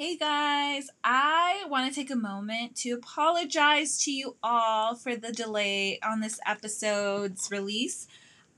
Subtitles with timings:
[0.00, 5.30] Hey guys, I want to take a moment to apologize to you all for the
[5.30, 8.08] delay on this episode's release.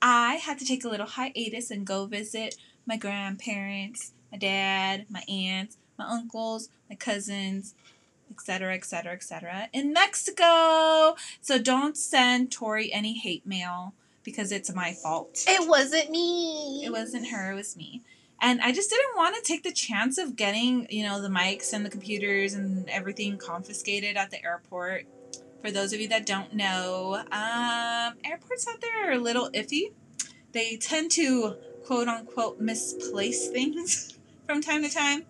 [0.01, 2.55] I had to take a little hiatus and go visit
[2.87, 7.75] my grandparents, my dad, my aunts, my uncles, my cousins,
[8.31, 9.69] etc., etc., etc.
[9.73, 11.17] in Mexico.
[11.41, 15.43] So don't send Tori any hate mail because it's my fault.
[15.49, 16.85] It wasn't me.
[16.85, 18.03] It wasn't her, it was me.
[18.43, 21.73] And I just didn't want to take the chance of getting, you know, the mics
[21.73, 25.07] and the computers and everything confiscated at the airport.
[25.63, 29.93] For those of you that don't know, um, airports out there are a little iffy.
[30.51, 31.55] They tend to
[31.87, 34.19] quote unquote misplace things
[34.49, 35.25] from time to time.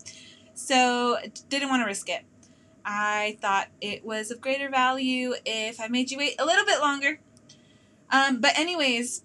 [0.55, 1.19] So
[1.51, 2.25] didn't want to risk it.
[2.83, 6.81] I thought it was of greater value if I made you wait a little bit
[6.81, 7.21] longer.
[8.11, 9.23] Um, but anyways,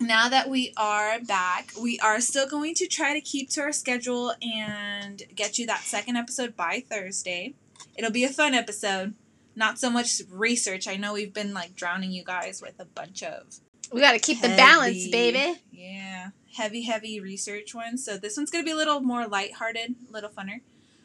[0.00, 3.72] now that we are back, we are still going to try to keep to our
[3.72, 7.54] schedule and get you that second episode by Thursday.
[7.96, 9.14] It'll be a fun episode.
[9.54, 10.88] Not so much research.
[10.88, 13.58] I know we've been like drowning you guys with a bunch of.
[13.92, 15.60] We got to keep heavy, the balance, baby.
[15.70, 16.30] Yeah.
[16.56, 18.04] Heavy, heavy research ones.
[18.04, 20.60] So this one's going to be a little more lighthearted, a little funner.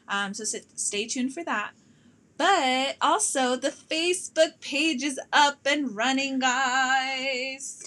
[0.08, 1.72] Um, so sit, stay tuned for that.
[2.38, 7.82] But also, the Facebook page is up and running, guys.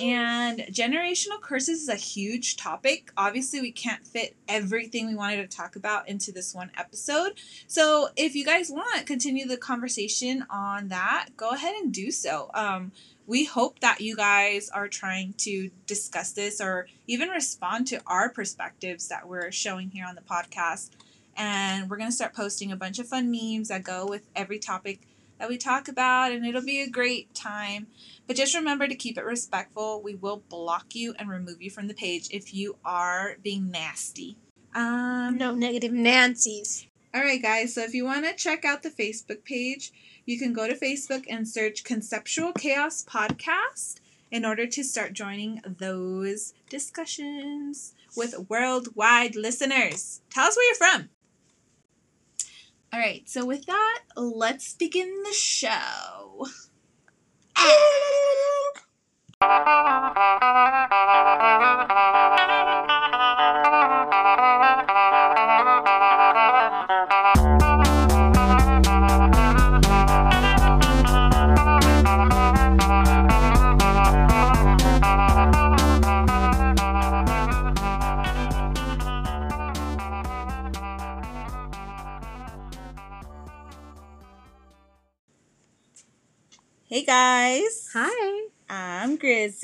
[0.00, 3.12] And generational curses is a huge topic.
[3.14, 7.32] Obviously, we can't fit everything we wanted to talk about into this one episode.
[7.66, 12.50] So, if you guys want continue the conversation on that, go ahead and do so.
[12.54, 12.92] Um,
[13.26, 18.30] we hope that you guys are trying to discuss this or even respond to our
[18.30, 20.90] perspectives that we're showing here on the podcast
[21.36, 24.58] and we're going to start posting a bunch of fun memes that go with every
[24.58, 25.00] topic
[25.38, 27.88] that we talk about and it'll be a great time.
[28.26, 30.00] But just remember to keep it respectful.
[30.02, 34.36] We will block you and remove you from the page if you are being nasty.
[34.74, 36.86] Um no negative nancys.
[37.14, 39.92] all right guys so if you want to check out the facebook page
[40.24, 43.96] you can go to facebook and search conceptual chaos podcast
[44.30, 50.22] in order to start joining those discussions with worldwide listeners.
[50.30, 51.10] Tell us where you're from
[52.92, 56.46] all right, so with that, let's begin the show.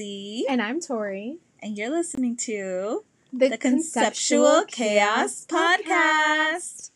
[0.00, 1.38] And I'm Tori.
[1.60, 6.90] And you're listening to the, the Conceptual, Conceptual Chaos, Chaos Podcast.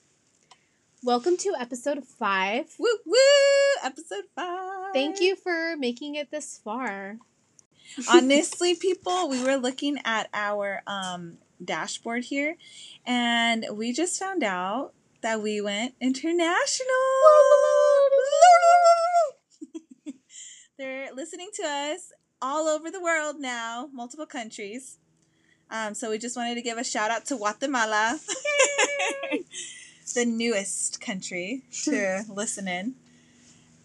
[1.03, 2.73] Welcome to episode five.
[2.79, 3.17] Woo woo!
[3.83, 4.93] Episode five.
[4.93, 7.19] Thank you for making it this far.
[8.09, 12.57] Honestly, people, we were looking at our um, dashboard here
[13.05, 14.93] and we just found out
[15.23, 16.87] that we went international.
[20.79, 24.99] They're listening to us all over the world now, multiple countries.
[25.71, 28.19] Um, so we just wanted to give a shout out to Guatemala,
[30.15, 32.95] the newest country to listen in.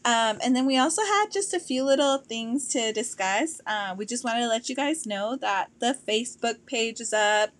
[0.03, 3.61] Um, and then we also had just a few little things to discuss.
[3.65, 7.51] Uh, we just wanted to let you guys know that the Facebook page is up.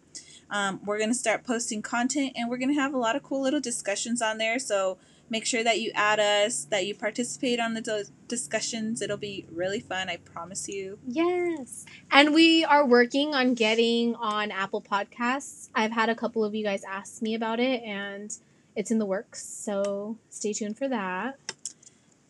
[0.49, 3.23] Um, we're going to start posting content and we're going to have a lot of
[3.23, 4.59] cool little discussions on there.
[4.59, 4.97] So
[5.29, 9.01] Make sure that you add us, that you participate on the discussions.
[9.01, 10.99] It'll be really fun, I promise you.
[11.05, 11.85] Yes.
[12.09, 15.67] And we are working on getting on Apple Podcasts.
[15.75, 18.33] I've had a couple of you guys ask me about it, and
[18.75, 19.43] it's in the works.
[19.43, 21.37] So stay tuned for that.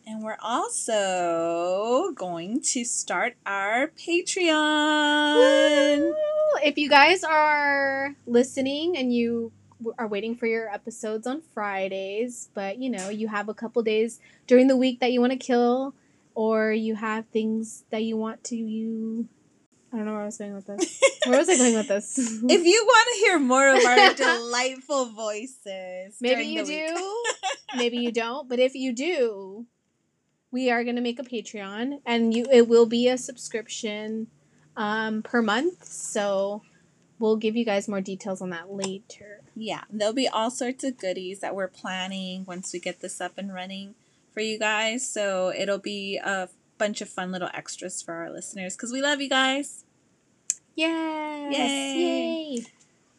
[0.04, 5.36] And we're also going to start our Patreon.
[6.00, 6.14] Woo!
[6.64, 9.52] If you guys are listening and you
[9.98, 14.20] are waiting for your episodes on Fridays, but you know, you have a couple days
[14.46, 15.94] during the week that you want to kill,
[16.34, 19.28] or you have things that you want to you.
[19.92, 21.00] I don't know where I was going with this.
[21.26, 22.18] Where was I going with this?
[22.48, 27.24] if you want to hear more of our delightful voices, maybe you do,
[27.76, 29.66] maybe you don't, but if you do,
[30.50, 34.28] we are going to make a Patreon, and you it will be a subscription
[34.76, 35.84] um, per month.
[35.84, 36.62] So
[37.18, 39.40] we'll give you guys more details on that later.
[39.56, 43.38] Yeah, there'll be all sorts of goodies that we're planning once we get this up
[43.38, 43.94] and running
[44.32, 45.08] for you guys.
[45.08, 46.48] So it'll be a
[46.78, 49.84] bunch of fun little extras for our listeners because we love you guys.
[50.74, 51.52] Yes.
[51.58, 52.54] Yay.
[52.56, 52.66] Yay.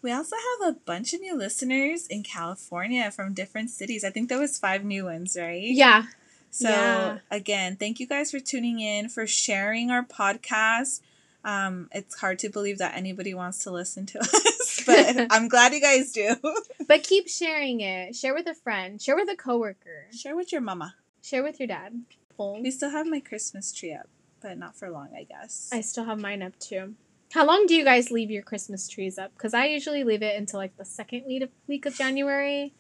[0.02, 4.06] We also have a bunch of new listeners in California from different cities.
[4.06, 5.62] I think there was five new ones, right?
[5.62, 6.04] Yeah.
[6.52, 7.18] So Yeah.
[7.30, 11.02] again, thank you guys for tuning in, for sharing our podcast.
[11.44, 15.74] Um, it's hard to believe that anybody wants to listen to us, but I'm glad
[15.74, 16.36] you guys do.
[16.88, 18.16] But keep sharing it.
[18.16, 19.00] Share with a friend.
[19.00, 20.08] Share with a coworker.
[20.12, 20.96] Share with your mama.
[21.22, 22.02] Share with your dad.
[22.40, 24.08] We still have my Christmas tree up,
[24.42, 25.70] but not for long, I guess.
[25.72, 26.96] I still have mine up too.
[27.32, 29.34] How long do you guys leave your Christmas trees up?
[29.34, 32.74] Because I usually leave it until like the second week of, week of January,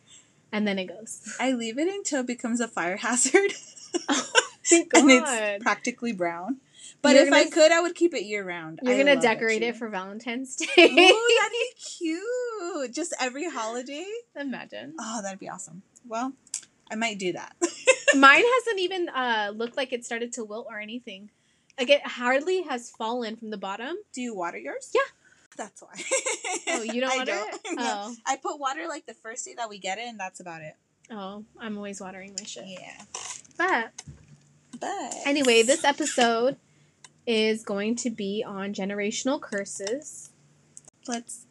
[0.51, 1.35] and then it goes.
[1.39, 3.51] I leave it until it becomes a fire hazard.
[4.65, 5.01] Thank God.
[5.03, 6.57] and it's practically brown.
[7.01, 8.79] But You're if I could, I would keep it year round.
[8.83, 9.79] You're I gonna decorate it tree.
[9.79, 10.65] for Valentine's Day.
[10.77, 12.93] Ooh, that'd be cute.
[12.93, 14.05] Just every holiday.
[14.35, 14.95] Imagine.
[14.99, 15.81] Oh, that'd be awesome.
[16.07, 16.33] Well,
[16.91, 17.55] I might do that.
[18.15, 21.29] Mine hasn't even uh looked like it started to wilt or anything.
[21.79, 23.95] Like it hardly has fallen from the bottom.
[24.13, 24.91] do you water yours?
[24.93, 25.01] Yeah.
[25.55, 25.89] That's why.
[26.69, 27.59] Oh, you don't I water it?
[27.75, 27.83] No.
[28.09, 28.15] Oh.
[28.25, 30.73] I put water like the first day that we get it, and that's about it.
[31.11, 32.63] Oh, I'm always watering my shit.
[32.67, 33.01] Yeah.
[33.57, 33.91] But
[34.79, 36.57] But anyway, this episode
[37.29, 40.31] is going to be on generational curses.
[41.07, 41.45] let's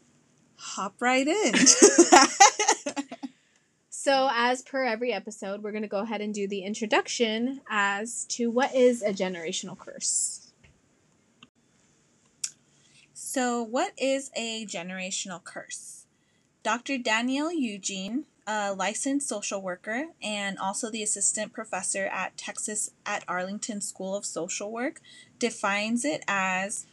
[0.56, 1.54] hop right in.
[4.08, 8.24] So, as per every episode, we're going to go ahead and do the introduction as
[8.30, 10.50] to what is a generational curse.
[13.12, 16.06] So, what is a generational curse?
[16.62, 16.96] Dr.
[16.96, 23.82] Danielle Eugene, a licensed social worker and also the assistant professor at Texas at Arlington
[23.82, 25.02] School of Social Work,
[25.38, 26.86] defines it as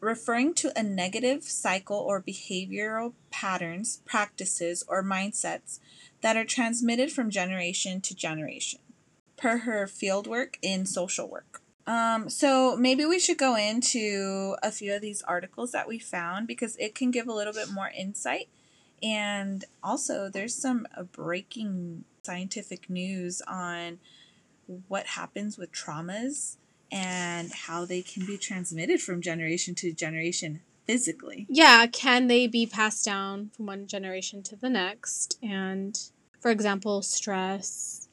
[0.00, 5.78] referring to a negative cycle or behavioral patterns, practices, or mindsets
[6.20, 8.80] that are transmitted from generation to generation,
[9.36, 11.62] per her fieldwork in social work.
[11.86, 16.48] Um, so maybe we should go into a few of these articles that we found
[16.48, 18.48] because it can give a little bit more insight.
[19.02, 23.98] And also, there's some uh, breaking scientific news on
[24.88, 26.56] what happens with traumas
[26.90, 31.46] and how they can be transmitted from generation to generation physically.
[31.48, 35.38] Yeah, can they be passed down from one generation to the next?
[35.42, 35.98] And,
[36.40, 38.08] for example, stress.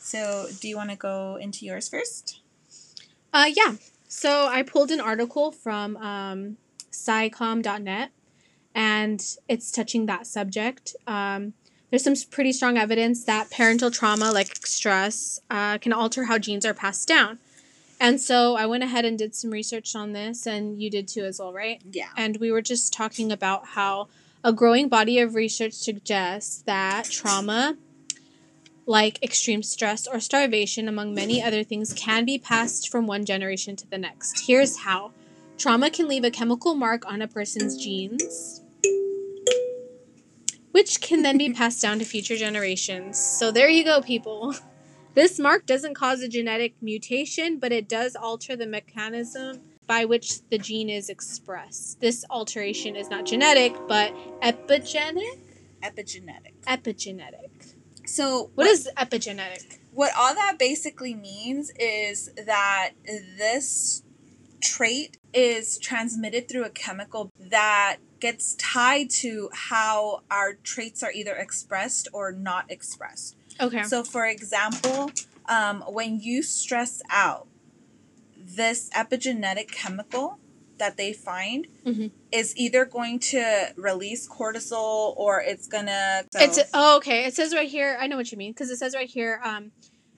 [0.00, 2.40] So, do you want to go into yours first?
[3.32, 3.74] Uh, yeah.
[4.08, 6.56] So I pulled an article from um,
[6.90, 8.10] SciComm.net,
[8.74, 10.94] and it's touching that subject.
[11.06, 11.54] Um,
[11.90, 16.66] there's some pretty strong evidence that parental trauma, like stress, uh, can alter how genes
[16.66, 17.38] are passed down.
[18.00, 21.24] And so I went ahead and did some research on this, and you did too
[21.24, 21.80] as well, right?
[21.90, 22.10] Yeah.
[22.16, 24.08] And we were just talking about how
[24.44, 27.76] a growing body of research suggests that trauma,
[28.86, 33.74] like extreme stress or starvation, among many other things, can be passed from one generation
[33.76, 34.46] to the next.
[34.46, 35.10] Here's how
[35.58, 38.62] trauma can leave a chemical mark on a person's genes,
[40.70, 43.18] which can then be passed down to future generations.
[43.18, 44.54] So there you go, people.
[45.14, 50.48] This mark doesn't cause a genetic mutation, but it does alter the mechanism by which
[50.48, 52.00] the gene is expressed.
[52.00, 55.40] This alteration is not genetic, but epigenetic?
[55.82, 56.52] Epigenetic.
[56.68, 57.74] Epigenetic.
[58.06, 59.78] So, what is epigenetic?
[59.98, 62.92] what all that basically means is that
[63.36, 64.04] this
[64.60, 71.34] trait is transmitted through a chemical that gets tied to how our traits are either
[71.34, 73.36] expressed or not expressed.
[73.60, 73.82] Okay.
[73.84, 75.10] So, for example,
[75.48, 77.46] um, when you stress out,
[78.36, 80.38] this epigenetic chemical
[80.78, 82.10] that they find Mhm.
[82.30, 86.24] is either going to release cortisol or it's gonna.
[86.32, 87.24] so- It's oh, okay.
[87.24, 87.96] It says right here.
[88.00, 89.40] I know what you mean because it says right here.
[89.44, 89.72] Um,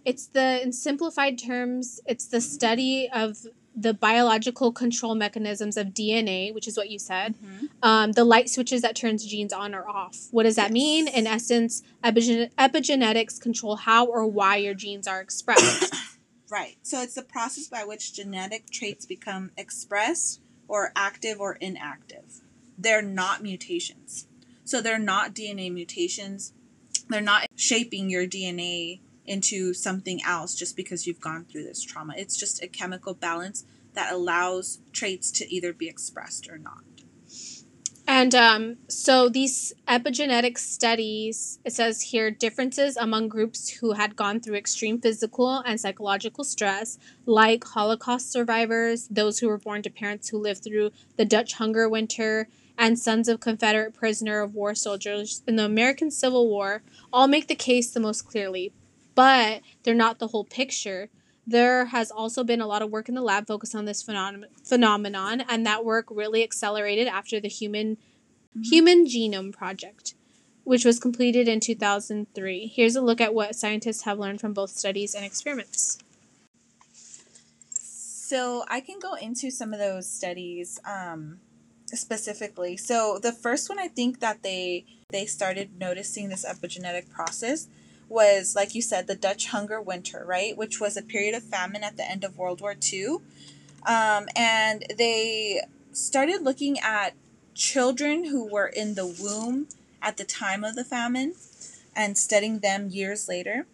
[0.05, 2.01] it's the in simplified terms.
[2.07, 3.39] It's the study of
[3.77, 7.35] the biological control mechanisms of DNA, which is what you said.
[7.43, 7.69] Mhm.
[7.83, 10.27] Um, the light switches that turns genes on or off.
[10.33, 10.73] What does that Yes.
[10.73, 11.09] mean?
[11.09, 15.93] In essence, epigen- epigenetics control how or why your genes are expressed.
[16.51, 16.79] Right.
[16.83, 22.41] So it's the process by which genetic traits become expressed or active or inactive.
[22.77, 24.27] They're not mutations.
[24.65, 26.53] So they're not DNA mutations.
[27.09, 29.01] They're not shaping your DNA
[29.31, 32.15] into something else just because you've gone through this trauma.
[32.17, 36.83] It's just a chemical balance that allows traits to either be expressed or not.
[38.09, 44.41] And um, so these epigenetic studies, it says here differences among groups who had gone
[44.41, 50.29] through extreme physical and psychological stress, like Holocaust survivors, those who were born to parents
[50.29, 55.43] who lived through the Dutch hunger winter, and sons of Confederate prisoner of war soldiers
[55.47, 56.83] in the American Civil War,
[57.13, 58.73] all make the case the most clearly.
[59.21, 61.11] But they're not the whole picture.
[61.47, 64.47] There has also been a lot of work in the lab focused on this phenom-
[64.65, 67.99] phenomenon, and that work really accelerated after the Human
[68.57, 68.65] Mhm.
[68.65, 70.15] Human Genome Project,
[70.65, 72.67] which was completed in 2003.
[72.67, 75.99] Here's a look at what scientists have learned from both studies and experiments.
[77.69, 81.41] So I can go into some of those studies um,
[81.89, 82.79] specifically.
[82.79, 87.69] So the first one, I think that they they started noticing this epigenetic process
[88.11, 90.57] was, like you said, the Dutch hunger winter, right?
[90.57, 93.19] Which was a period of famine at the end of World War II,
[93.87, 95.63] um, and they
[95.93, 97.15] started looking at
[97.55, 99.69] children who were in the womb
[100.03, 101.35] at the time of the famine
[101.95, 103.67] and studying them years later.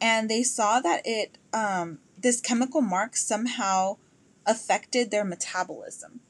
[0.00, 3.96] And they saw that it um, this chemical mark somehow
[4.46, 6.20] affected their metabolism.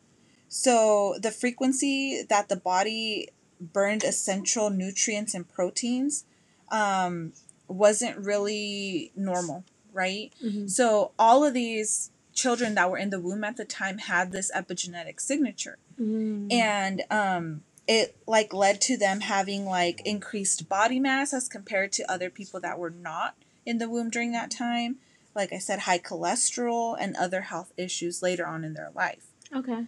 [0.48, 3.28] So the frequency that the body
[3.60, 6.24] burned essential nutrients and proteins
[6.70, 7.32] um,
[7.68, 10.66] wasn't really normal right Mm-hmm.
[10.68, 14.50] so all of these children that were in the womb at the time had this
[14.54, 16.52] epigenetic signature Mm.
[16.52, 22.12] and um it like led to them having like increased body mass as compared to
[22.12, 24.96] other people that were not in the womb during that time
[25.34, 29.86] like i said high cholesterol and other health issues later on in their life okay.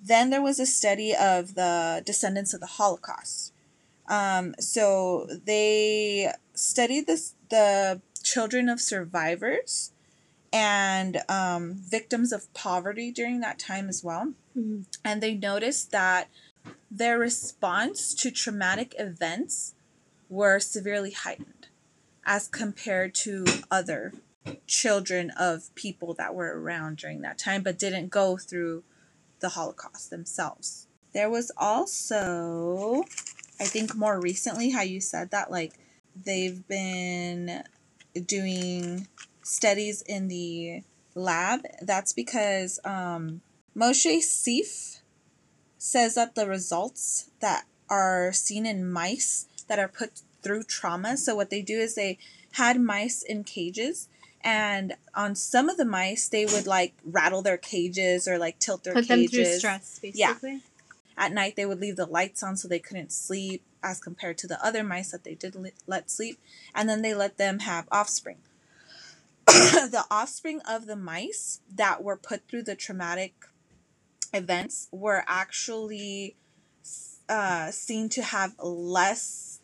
[0.00, 3.52] then there was a study of the descendants of the holocaust
[4.10, 9.92] um, so they studied this the children of survivors
[10.52, 14.84] and um, victims of poverty during that time as well Mhm.
[15.04, 16.28] and they noticed that
[16.90, 19.74] their response to traumatic events
[20.28, 21.68] were severely heightened
[22.24, 24.12] as compared to other
[24.66, 28.82] children of people that were around during that time but didn't go through
[29.40, 30.86] the Holocaust themselves.
[31.12, 33.04] There was also,
[33.60, 35.74] I think more recently, how you said that, like
[36.24, 37.62] they've been
[38.26, 39.06] doing
[39.42, 40.82] studies in the
[41.14, 41.60] lab.
[41.82, 43.42] That's because um,
[43.76, 45.00] Moshe Szyf
[45.78, 51.16] says that the results that are seen in mice that are put through trauma.
[51.16, 52.18] So what they do is they
[52.52, 54.08] had mice in cages
[54.42, 58.84] and on some of the mice they would like rattle their cages or like tilt
[58.84, 59.32] their Put them cages.
[59.32, 60.52] through stress, basically.
[60.52, 60.58] Yeah.
[61.20, 64.46] At night they would leave the lights on so they couldn't sleep as compared to
[64.46, 66.40] the other mice that they did le- let sleep
[66.74, 68.38] and then they let them have offspring.
[69.46, 73.34] the offspring of the mice that were put through the traumatic
[74.32, 76.36] events were actually
[77.28, 79.60] uh, seen to have less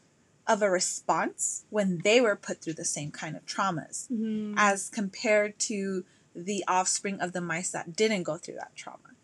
[0.47, 4.55] of a response when they were put through the same kind of traumas Mhm.
[4.59, 9.16] as compared to the offspring of the mice that didn't go through that trauma.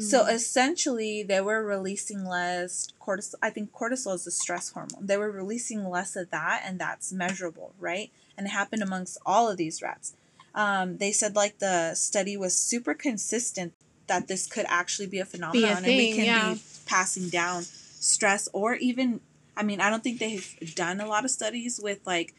[0.00, 3.34] So essentially, they were releasing less cortisol.
[3.42, 5.06] I think cortisol is the stress hormone.
[5.06, 8.10] They were releasing less of that, and that's measurable, right?
[8.36, 10.14] And it happened amongst all of these rats.
[10.54, 13.74] Um, they said like the study was super consistent
[14.06, 16.54] that this could actually be a phenomenon, and we thing, can yeah.
[16.54, 19.20] be passing down stress, or even.
[19.54, 22.34] I mean, I don't think they've done a lot of studies with like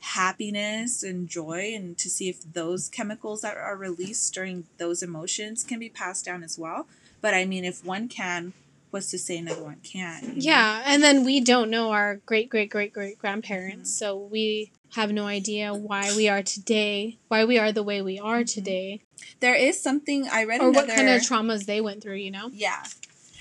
[0.00, 5.62] happiness and joy and to see if those chemicals that are released during those emotions
[5.64, 6.86] can be passed down as well.
[7.20, 8.52] But I mean, if one can,
[8.90, 10.22] what's to say another one can't?
[10.24, 10.34] you know?
[10.38, 14.04] Yeah, and then we don't know our great great great great grandparents, Mm-hmm.
[14.04, 18.18] so we have no idea why we are today, why we are the way we
[18.18, 18.44] are Mm-hmm.
[18.60, 19.00] today,
[19.40, 20.86] There is something I read or another.
[20.86, 22.16] what kind of traumas they went through.
[22.16, 22.50] You know.
[22.52, 22.84] Yeah.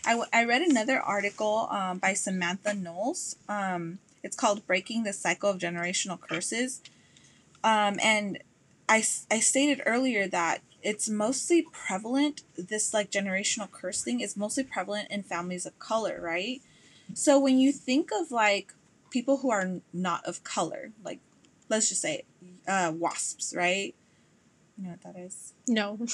[0.07, 3.37] I, w- I read another article um, by Samantha Knowles.
[3.49, 6.81] Um, it's called Breaking the Cycle of Generational Curses.
[7.63, 8.39] Um, and
[8.89, 15.09] I stated earlier that it's mostly prevalent, this like generational curse thing is mostly prevalent
[15.11, 16.59] in families of color, right?
[17.13, 18.73] So when you think of like
[19.11, 21.19] people who are not of color, like
[21.69, 22.23] let's just say
[22.67, 23.93] uh, wasps, right?
[24.77, 25.53] You know what that is?
[25.67, 25.99] No.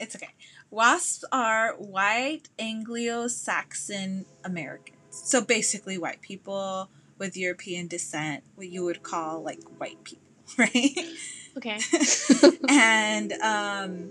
[0.00, 0.30] It's okay.
[0.70, 4.96] Wasps are white Anglo Saxon Americans.
[5.10, 6.88] So basically, white people
[7.18, 10.22] with European descent, what you would call like white people,
[10.58, 10.96] right?
[11.56, 11.78] Okay.
[12.68, 14.10] and, um,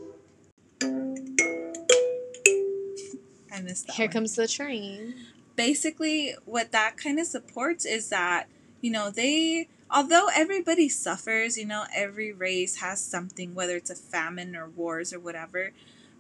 [3.52, 3.96] I missed that.
[3.96, 4.14] Here one.
[4.14, 5.16] comes the train.
[5.56, 8.48] basically what that kind of supports is that
[8.82, 13.96] you know they although everybody suffers you know every race has something whether it's a
[13.96, 15.72] famine or wars or whatever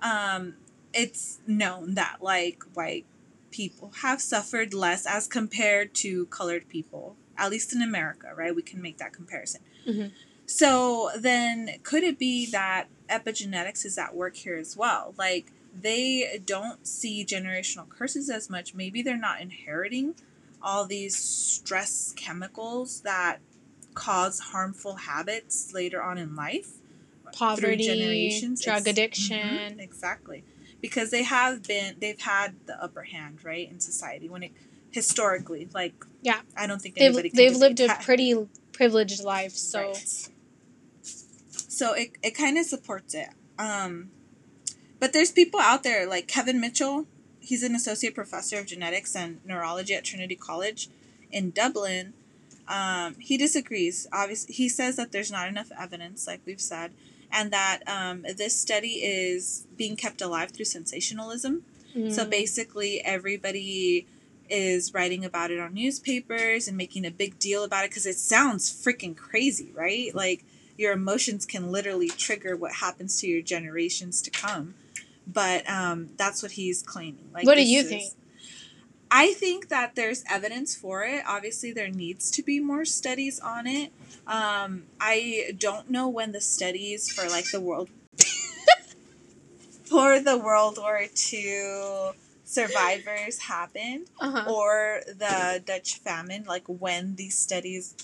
[0.02, 0.56] um
[0.94, 3.06] it's known that like white
[3.52, 8.62] people have suffered less as compared to colored people at least in america right we
[8.62, 10.12] can make that comparison Mhm.
[10.46, 15.52] so then could it be that epigenetics is at work here as well like
[15.82, 18.74] they don't see generational curses as much.
[18.74, 20.16] Maybe they're not inheriting
[20.64, 23.38] all these stress chemicals that
[23.94, 26.70] cause harmful habits later on in life.
[27.24, 28.64] through Poverty, generations.
[28.64, 29.40] drug Ex- addiction.
[29.40, 30.44] Mhm, exactly.
[30.82, 34.52] Because they have been they've had the upper hand, right, in society when it
[34.92, 36.42] historically, like Yeah.
[36.56, 40.30] I don't think They've anybody can they've lived a pretty privileged life, so Right.
[41.70, 43.30] So it, it kind of supports it.
[43.58, 44.10] Um,
[45.00, 47.08] but there's people out there like Kevin Mitchell.
[47.40, 50.90] He's an associate professor of genetics and neurology at Trinity College
[51.32, 52.14] in Dublin.
[52.68, 54.08] Um, he disagrees.
[54.12, 56.92] Obviously, he says that there's not enough evidence, like we've said,
[57.32, 61.64] and that um, this study is being kept alive through sensationalism.
[61.94, 64.06] So mm, basically, everybody
[64.50, 68.16] is writing about it on newspapers and making a big deal about it because it
[68.16, 70.14] sounds freaking crazy, right?
[70.14, 70.44] Like
[70.78, 74.76] your emotions can literally trigger what happens to your generations to come.
[75.28, 77.30] But um, that's what he's claiming.
[77.34, 78.14] Like, What do you is- think?
[79.12, 81.24] I think that there's evidence for it.
[81.28, 83.92] Obviously, there needs to be more studies on it.
[84.28, 87.90] Um, I don't know when the studies for like the world
[89.86, 91.02] for the World War
[91.34, 92.12] II
[92.44, 94.52] survivors happened uh-huh.
[94.52, 97.96] or the Dutch famine, like when these studies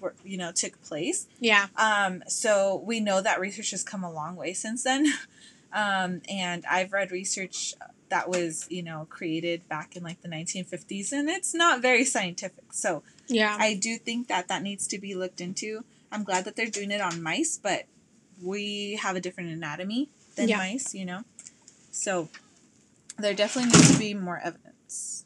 [0.00, 1.26] were, you know, took place.
[1.40, 5.06] yeah, Um, so we know that research has come a long way since then.
[5.76, 7.74] Um, and I've read research
[8.10, 12.72] that was, you know, created back in like the 1950s, and it's not very scientific.
[12.72, 15.84] So yeah, I do think that that needs to be looked into.
[16.12, 17.86] I'm glad that they're doing it on mice, but
[18.42, 20.58] we have a different anatomy than Yeah.
[20.58, 21.24] mice, you know?
[21.90, 22.28] So
[23.18, 25.24] there definitely needs to be more evidence.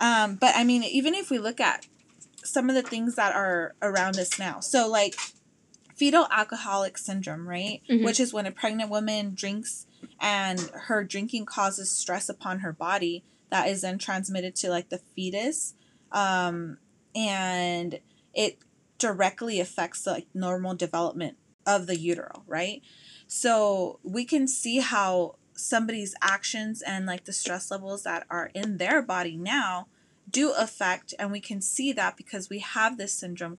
[0.00, 1.86] Um, but I mean, even if we look at
[2.44, 5.16] some of the things that are around us now, so like
[5.96, 7.82] fetal alcoholic syndrome, right?
[7.88, 8.04] Mhm.
[8.04, 9.86] Which is when a pregnant woman drinks
[10.20, 15.00] and her drinking causes stress upon her body that is then transmitted to like the
[15.14, 15.74] fetus.
[16.12, 16.78] Um,
[17.14, 18.00] and
[18.34, 18.58] it
[18.98, 22.82] directly affects the like, normal development of the utero, right?
[23.26, 28.78] So we can see how somebody's actions and like the stress levels that are in
[28.78, 29.88] their body now
[30.30, 33.58] do affect, and we can see that because we have this syndrome.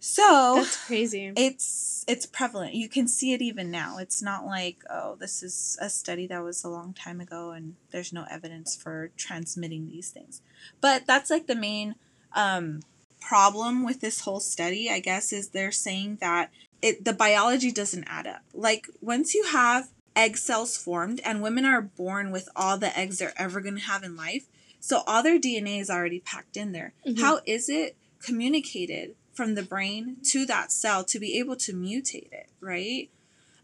[0.00, 1.32] So that's crazy.
[1.36, 2.74] it's it's prevalent.
[2.74, 3.98] You can see it even now.
[3.98, 7.76] It's not like oh, this is a study that was a long time ago and
[7.90, 10.40] there's no evidence for transmitting these things.
[10.80, 11.96] But that's like the main
[12.34, 12.80] um,
[13.20, 18.04] problem with this whole study, I guess, is they're saying that it the biology doesn't
[18.04, 18.42] add up.
[18.54, 23.18] Like once you have egg cells formed and women are born with all the eggs
[23.18, 24.46] they're ever going to have in life,
[24.80, 26.94] so all their DNA is already packed in there.
[27.06, 27.20] Mhm.
[27.20, 32.30] How is it communicated from the brain to that cell to be able to mutate
[32.30, 33.08] it, right?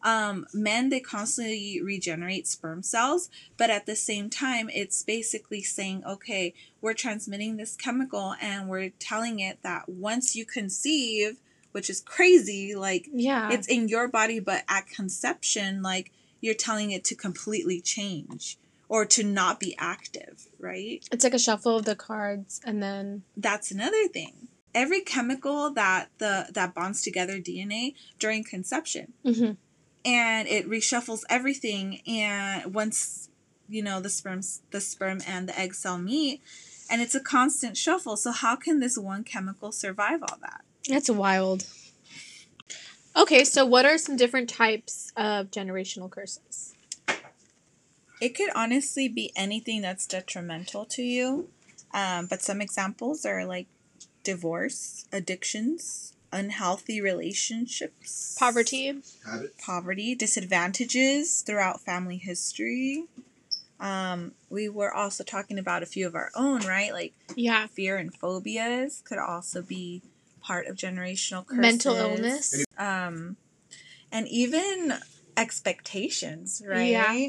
[0.02, 6.02] Um, men, they constantly regenerate sperm cells, but at the same time, it's basically saying,
[6.06, 11.40] okay, we're transmitting this chemical and we're telling it that once you conceive,
[11.72, 16.10] which is crazy, like yeah, it's in your body, but at conception, like
[16.40, 18.56] you're telling it to completely change
[18.88, 21.06] or to not be active, right?
[21.12, 24.48] it's like a shuffle of the cards, and then that's another thing.
[24.76, 29.56] Every chemical that the that bonds together DNA during conception, mhm.
[30.04, 32.02] and it reshuffles everything.
[32.06, 33.30] And once
[33.70, 36.42] you know the sperms, the sperm and the egg cell meet,
[36.90, 38.18] and it's a constant shuffle.
[38.18, 40.60] So how can this one chemical survive all that?
[40.88, 41.66] that's wild.
[43.16, 46.74] Okay, so what are some different types of generational curses?
[48.20, 51.48] It could honestly be anything that's detrimental to you.
[51.92, 53.68] Um, but some examples are like
[54.26, 58.92] divorce, addictions, unhealthy relationships, Poverty.
[59.24, 59.56] Habit.
[59.58, 63.04] poverty, disadvantages throughout family history.
[63.78, 66.92] Um, we were also talking about a few of our own, right?
[66.92, 67.68] Like Yeah.
[67.68, 70.02] fear and phobias could also be
[70.40, 71.60] part of generational curses.
[71.60, 72.64] Mental illness.
[72.76, 73.36] Um,
[74.10, 74.94] and even
[75.36, 76.90] expectations, right?
[76.90, 77.28] Yeah.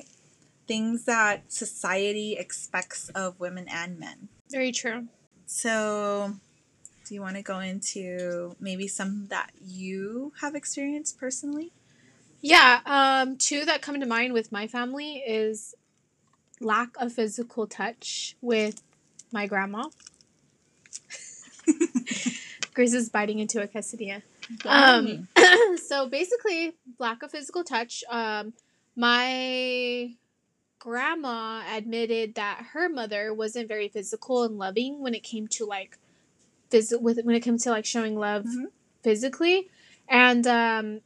[0.67, 4.29] Things that society expects of women and men.
[4.49, 5.07] Very true.
[5.45, 6.35] So,
[7.07, 11.71] do you want to go into maybe some that you have experienced personally?
[12.41, 15.73] Yeah, um, two that come to mind with my family is
[16.59, 18.81] lack of physical touch with
[19.31, 19.85] my grandma.
[22.73, 24.21] Grizz is biting into a quesadilla.
[24.65, 25.27] Um,
[25.77, 28.03] so basically, lack of physical touch.
[28.09, 28.53] Um,
[28.95, 30.11] my
[30.79, 35.97] grandma admitted that her mother wasn't very physical and loving when it came to like,
[36.71, 38.65] phys- with when it comes to like showing love Mhm.
[39.03, 39.69] physically,
[40.07, 41.01] and um,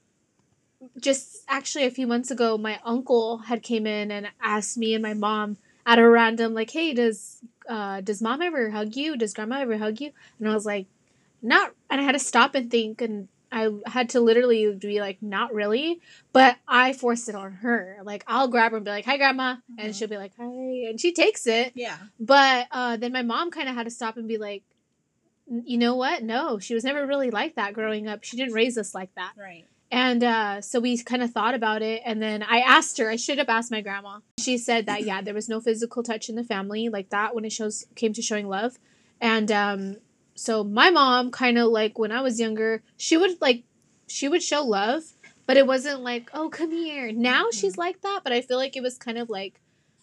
[1.00, 5.02] just actually a few months ago, my uncle had came in and asked me and
[5.04, 9.16] my mom at a random like, "Hey, does uh, does mom ever hug you?
[9.16, 10.88] Does grandma ever hug you?" And I was like,
[11.42, 15.22] "Not." And I had to stop and think and I had to literally be like,
[15.22, 16.00] not really,
[16.32, 17.98] but I forced it on her.
[18.04, 19.98] Like I'll grab her and be like, "Hi, grandma," and Mhm.
[19.98, 21.74] she'll be like, "Hi," and she takes it.
[21.76, 21.98] Yeah.
[22.20, 24.71] But uh, then my mom kind of had to stop and be like, "N-
[25.66, 26.24] you know what?
[26.24, 28.24] No, she was never really like that growing up.
[28.24, 29.34] She didn't raise us like that.
[29.38, 29.66] Right.
[29.92, 32.02] And uh, so we kind of thought about it.
[32.06, 34.20] And then I asked her, I should have asked my grandma.
[34.40, 37.44] She said that, yeah, there was no physical touch in the family like that when
[37.44, 38.80] it shows came to showing love.
[39.20, 39.98] And um,
[40.34, 43.64] so my mom kind of like when I was younger, she would like,
[44.08, 45.04] she would show love,
[45.46, 47.12] but it wasn't like, oh, come here.
[47.12, 48.22] Now she's like that.
[48.24, 49.61] But I feel like it was kind of like,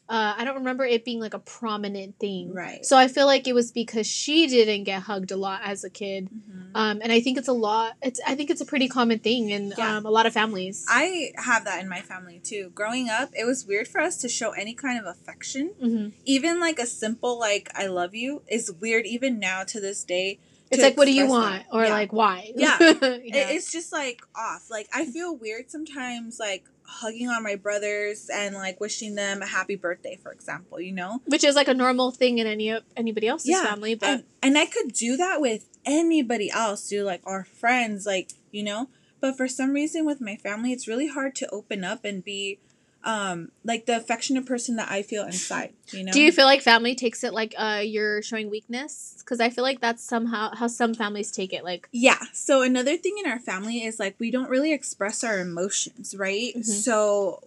[0.08, 2.54] uh, I don't remember it being like a prominent thing.
[2.54, 2.84] Right.
[2.84, 5.90] So I feel like it was because she didn't get hugged a lot as a
[5.90, 6.30] kid.
[6.30, 6.70] Mhm.
[6.74, 7.96] Um, and I think it's a lot.
[8.02, 9.96] It's I think it's a pretty common thing in Yeah.
[9.98, 10.86] um, a lot of families.
[10.88, 12.70] I have that in my family too.
[12.74, 15.74] Growing up, it was weird for us to show any kind of affection.
[15.80, 20.04] hmm Even like a simple like "I love you" is weird even now to this
[20.04, 20.38] day.
[20.70, 21.66] It's like, what do you want, that.
[21.74, 21.90] or Yeah.
[21.92, 22.52] like why?
[22.54, 22.76] Yeah.
[22.80, 23.48] yeah.
[23.56, 24.70] It's just like off.
[24.70, 29.46] Like I feel weird sometimes, like hugging on my brothers and like wishing them a
[29.46, 30.80] happy birthday, for example.
[30.80, 33.94] You know, which is like a normal thing in any of anybody else's Yeah, family.
[33.94, 38.32] But and and I could do that with anybody else, do like our friends, like
[38.50, 38.88] you know.
[39.20, 42.60] But for some reason, with my family, it's really hard to open up and be,
[43.04, 45.72] um, like the affectionate person that I feel inside.
[45.90, 46.12] You know.
[46.12, 49.14] do you feel like family takes it like uh you're showing weakness?
[49.18, 51.64] Because I feel like that's somehow how some families take it.
[51.64, 52.18] Like Yeah.
[52.32, 56.52] So another thing in our family is like we don't really express our emotions, right?
[56.56, 56.64] Mhm.
[56.64, 57.42] So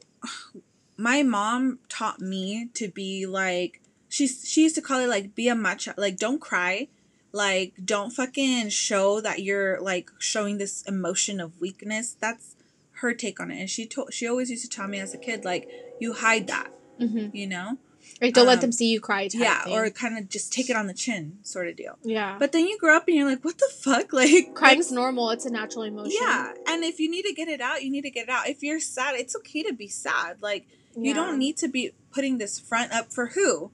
[0.97, 5.47] my mom taught me to be like she's she used to call it like be
[5.47, 6.87] a macho, like don't cry,
[7.31, 12.15] like don't fucking show that you're like showing this emotion of weakness.
[12.19, 12.55] That's
[13.01, 13.59] her take on it.
[13.59, 16.47] And she told she always used to tell me as a kid like you hide
[16.47, 17.33] that, mhm.
[17.33, 17.77] you know?
[18.19, 19.29] Right, don't let Um, them see you cry.
[19.31, 19.73] Yeah, thing.
[19.73, 21.97] or kind of just take it on the chin sort of deal.
[22.03, 22.35] yeah.
[22.39, 24.11] But then you grow up and you're like, what the fuck?
[24.19, 25.29] Like Crying's normal.
[25.29, 26.17] It's a natural emotion.
[26.19, 28.49] Yeah, and if you need to get it out, you need to get it out.
[28.49, 30.37] If you're sad, it's okay to be sad.
[30.41, 30.65] Like
[30.97, 33.71] you don't need to be putting this front up for who?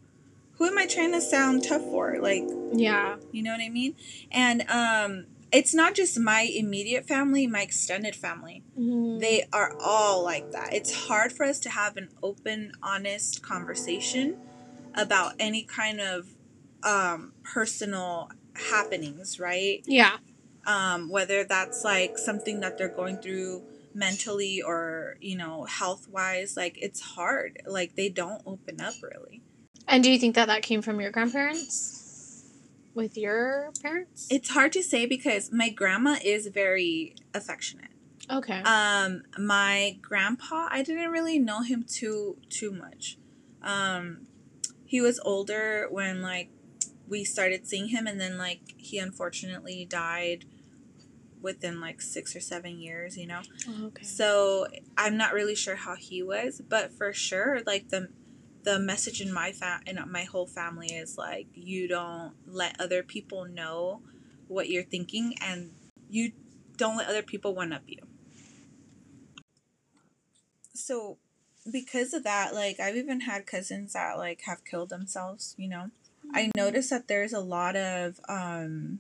[0.58, 2.18] Who am I trying to sound tough for?
[2.20, 3.18] Like, Yeah.
[3.32, 3.96] you know what I mean?
[4.32, 8.64] And um it's not just my immediate family, my extended family.
[8.78, 9.20] Mhm.
[9.20, 10.74] They are all like that.
[10.74, 14.38] It's hard for us to have an open, honest conversation
[14.96, 16.28] about any kind of
[16.84, 19.84] um personal happenings, right?
[19.86, 20.18] yeah.
[20.66, 26.56] um, whether that's like something that they're going through mentally or you know health wise
[26.56, 29.42] like it's hard like they don't open up really
[29.88, 32.07] And do you think that that came from your grandparents?
[32.98, 34.28] With your parents?
[34.30, 37.92] it's hard to say because my grandma is very affectionate
[38.32, 38.62] okay.
[38.64, 43.18] um my grandpa i didn't really know him too too much
[43.62, 44.28] um
[44.86, 46.50] he was older when like
[47.08, 50.46] we started seeing him and then like he unfortunately died
[51.40, 54.04] within like six or seven years you know Oh, okay.
[54.04, 58.10] So I'm not really sure how he was, but for sure, like the
[58.67, 63.01] the message in my fam in my whole family is like you don't let other
[63.01, 64.01] people know
[64.49, 65.71] what you're thinking, and
[66.10, 66.34] you
[66.75, 67.99] don't let other people one up you.
[70.73, 71.17] So
[71.71, 75.56] because of that, like I've even had cousins that like have killed themselves.
[75.58, 75.91] You know,
[76.34, 78.99] I noticed that there's a lot of um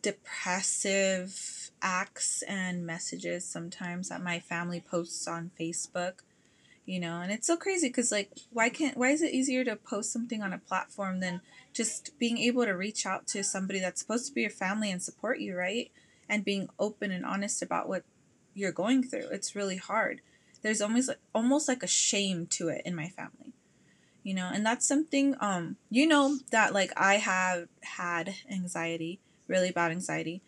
[0.00, 6.20] depressive acts and messages sometimes that my family posts on Facebook,
[6.84, 9.76] you know, and it's so crazy because like why can't why is it easier to
[9.76, 11.40] post something on a platform than
[11.72, 15.02] just being able to reach out to somebody that's supposed to be your family and
[15.02, 15.90] support you, right?
[16.28, 18.04] And being open and honest about what
[18.54, 19.28] you're going through.
[19.30, 20.20] It's really hard.
[20.62, 23.52] There's almost like almost like a shame to it in my family.
[24.24, 29.70] You know, and that's something um you know that like I have had anxiety, really
[29.70, 30.42] bad anxiety.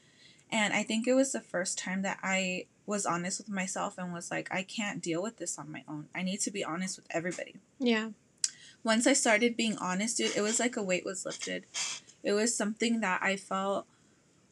[0.50, 4.12] And I think it was the first time that I was honest with myself and
[4.12, 6.08] was like, I can't deal with this on my own.
[6.14, 7.56] I need to be honest with everybody.
[7.78, 8.10] yeah.
[8.82, 11.64] Once I started being honest, dude, it was like a weight was lifted.
[12.22, 13.86] It was something that I felt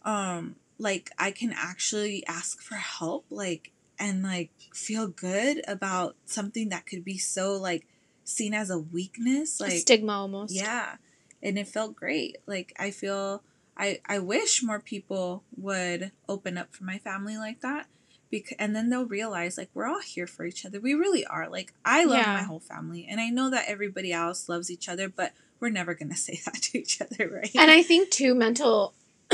[0.04, 6.70] um like I can actually ask for help, like and like feel good about something
[6.70, 7.86] that could be so like
[8.24, 9.60] seen as a weakness.
[9.60, 10.54] A Like stigma almost.
[10.54, 10.96] yeah.
[11.42, 12.38] And it felt great.
[12.46, 13.42] Like I feel
[13.76, 17.86] I I wish more people would open up for my family like that.
[18.32, 20.80] Because, and then they'll realize like we're all here for each other.
[20.80, 21.48] We really are.
[21.50, 22.32] Like I love Yeah.
[22.32, 25.94] my whole family and I know that everybody else loves each other, but we're never
[25.94, 27.50] going to say that to each other, right?
[27.54, 28.94] And I think too mental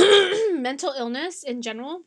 [0.53, 2.03] mental illness in general.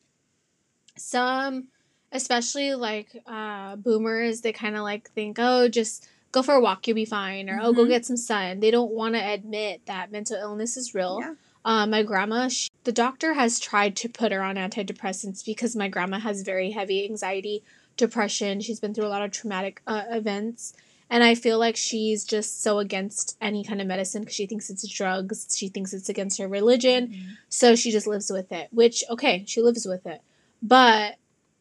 [0.97, 1.69] Some
[2.11, 6.87] especially like uh boomers, they kind of like think, "Oh, just go for a walk,
[6.87, 7.87] you'll be fine," or "Oh, go Mhm.
[7.87, 11.19] get some sun." They don't want to admit that mental illness is real.
[11.21, 11.35] Yeah.
[11.63, 15.87] Um, my grandma, she, the doctor has tried to put her on antidepressants because my
[15.87, 17.63] grandma has very heavy anxiety,
[17.97, 18.59] depression.
[18.61, 20.73] She's been through a lot of traumatic uh, events.
[21.09, 24.69] And I feel like she's just so against any kind of medicine because she thinks
[24.69, 25.55] it's drugs.
[25.55, 27.07] She thinks it's against her religion.
[27.09, 27.37] Mhm.
[27.49, 30.21] So she just lives with it, which, okay, she lives with it.
[30.63, 31.17] But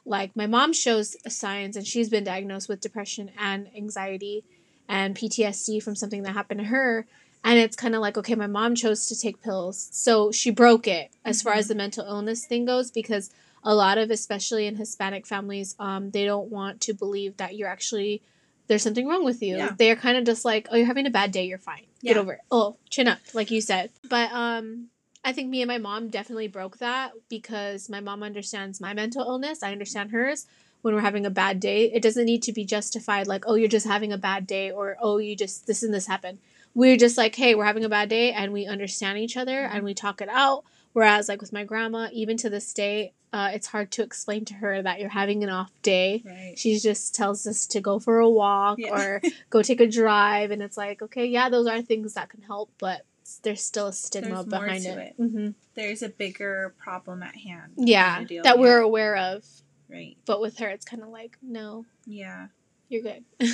[0.07, 4.45] like my mom shows signs and she's been diagnosed with depression and anxiety
[4.89, 7.07] and PTSD from something that happened to her.
[7.43, 9.89] And it's kind of like, okay, my mom chose to take pills.
[9.93, 11.59] So she broke it as far Mhm.
[11.59, 13.31] as the mental illness thing goes because
[13.65, 17.69] a lot of, especially in Hispanic families, um, they don't want to believe that you're
[17.69, 18.23] actually,
[18.67, 19.57] there's something wrong with you.
[19.57, 19.75] Yeah.
[19.77, 21.87] They're kind of just like, oh, you're having a bad day, you're fine.
[22.03, 22.41] Get over it.
[22.51, 23.91] Oh, chin up, like you said.
[24.09, 24.89] But um,
[25.25, 29.23] I think me and my mom definitely broke that because my mom understands my mental
[29.23, 29.63] illness.
[29.63, 30.47] I understand hers.
[30.83, 33.69] When we're having a bad day, it doesn't need to be justified like, oh, you're
[33.69, 36.39] just having a bad day or oh, you just this and this happened.
[36.75, 39.85] We're just like, hey, we're having a bad day and we understand each other and
[39.85, 40.65] we talk it out.
[40.93, 44.55] Whereas, like with my grandma, even to this day, uh, it's hard to explain to
[44.55, 46.23] her that you're having an off day.
[46.25, 46.55] Right.
[46.59, 48.91] She just tells us to go for a walk Yeah.
[49.01, 50.51] or go take a drive.
[50.51, 53.03] And it's like, okay, yeah, those are things that can help, but
[53.43, 54.99] there's still a stigma There's behind it.
[54.99, 55.15] it.
[55.17, 57.75] hmm There's a bigger problem at hand.
[57.77, 58.67] Yeah, that with.
[58.69, 59.45] we're aware of.
[59.89, 60.17] Right.
[60.27, 62.49] But with her, it's kind of like, no, Yeah.
[62.89, 63.25] you're good.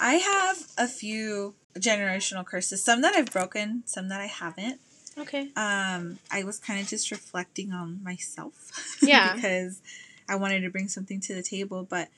[0.00, 2.82] I have a few generational curses.
[2.82, 4.80] Some that I've broken, some that I haven't.
[5.16, 5.48] okay.
[5.56, 8.70] Um, I was kind of just reflecting on myself.
[9.02, 9.34] Yeah.
[9.34, 9.80] because
[10.28, 12.08] I wanted to bring something to the table, but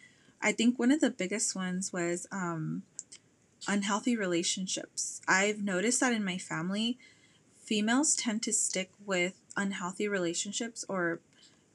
[0.42, 2.82] I think one of the biggest ones was um,
[3.68, 5.20] unhealthy relationships.
[5.28, 6.98] I've noticed that in my family,
[7.62, 11.20] females tend to stick with unhealthy relationships or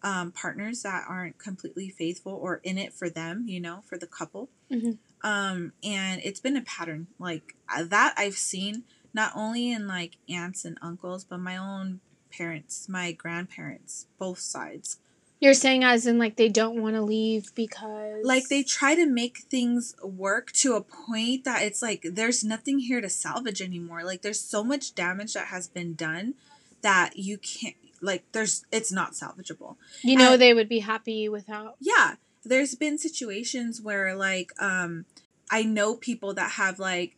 [0.04, 4.08] um, partners that aren't completely faithful or in it for them, you know, for the
[4.08, 4.50] couple.
[4.72, 4.98] Mhm.
[5.26, 10.18] Um, and it's been a pattern like uh, that I've seen not only in like
[10.30, 12.00] aunts and uncles, but my own
[12.32, 15.00] parents, my grandparents, both sides.
[15.40, 19.08] You're saying as in like they don't want to leave because Like they try to
[19.08, 24.04] make things work to a point that it's like there's nothing here to salvage anymore.
[24.04, 26.36] Like there's so much damage that has been done
[26.82, 29.76] that you can't like there's it's not salvageable.
[30.04, 31.78] you know uh, they would be happy without.
[31.80, 35.06] Yeah, there's been situations where like um
[35.50, 37.16] I know people that have like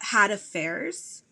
[0.00, 1.22] had affairs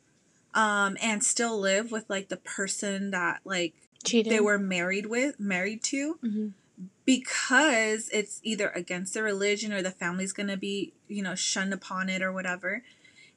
[0.55, 4.33] um and still live with like the person that like Cheating.
[4.33, 6.49] they were married with married to hmm
[7.05, 12.09] because it's either against the religion or the family's gonna be you know shunned upon
[12.09, 12.83] it or whatever.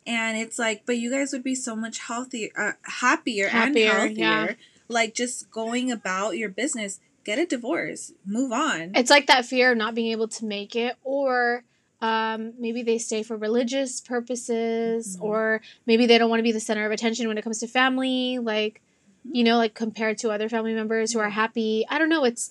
[0.05, 4.17] And it's like but you guys would be so much healthier uh, happier, Happier, and
[4.17, 4.39] yeah.
[4.39, 6.99] healthier like just going about your business.
[7.23, 8.13] Get a divorce.
[8.25, 8.93] Move on.
[8.95, 11.65] It's like that fear of not being able to make it, or
[12.01, 15.23] um, maybe they stay for religious purposes, Mhm.
[15.23, 17.67] or maybe they don't want to be the center of attention when it comes to
[17.67, 18.81] family, like
[19.29, 21.85] you know, like compared to other family members who are happy.
[21.89, 22.23] I don't know.
[22.23, 22.49] It's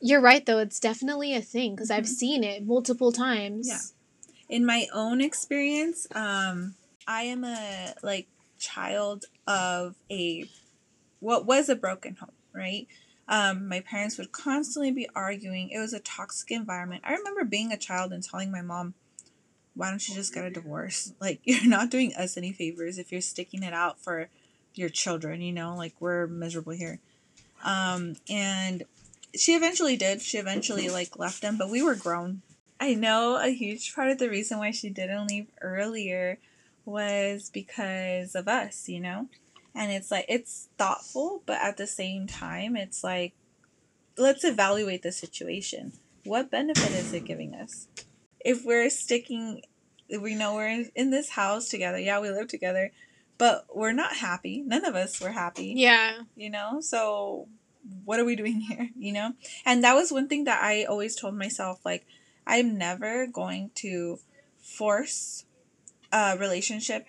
[0.00, 0.58] you're right though.
[0.58, 2.08] It's definitely a thing because I've Mhm.
[2.08, 3.68] seen it multiple times.
[3.68, 3.78] Yeah.
[4.50, 6.74] in my own experience um
[7.06, 8.26] i am a like
[8.58, 10.48] child of a
[11.20, 12.86] what was a broken home right
[13.28, 15.70] um my parents would constantly be arguing.
[15.70, 17.02] It was a toxic environment.
[17.06, 18.94] I remember being a child and telling my mom
[19.74, 21.12] why don't you just get a divorce?
[21.20, 24.28] Like you're not doing us any favors if you're sticking it out for
[24.74, 25.76] your children you know?
[25.76, 27.00] Like we're miserable here.
[27.64, 28.84] Um and
[29.34, 30.22] she eventually did.
[30.22, 32.42] She eventually like left them but we were grown.
[32.80, 36.38] I know a huge part of the reason why she didn't leave earlier
[36.84, 39.28] was because of us, you know?
[39.78, 43.32] And it's like, it's thoughtful, but at the same time, it's like,
[44.16, 45.92] let's evaluate the situation.
[46.24, 47.86] What benefit is it giving us?
[48.40, 49.62] If we're sticking,
[50.10, 52.90] we know we're in, in this house together, yeah, we live together,
[53.38, 54.62] but we're not happy.
[54.66, 56.22] None of us were happy Yeah.
[56.36, 57.46] you know so
[58.04, 59.32] what are we doing here you know
[59.64, 62.04] and that was one thing that i always told myself like
[62.46, 64.18] i'm never going to
[64.60, 65.44] force
[66.12, 67.06] a relationship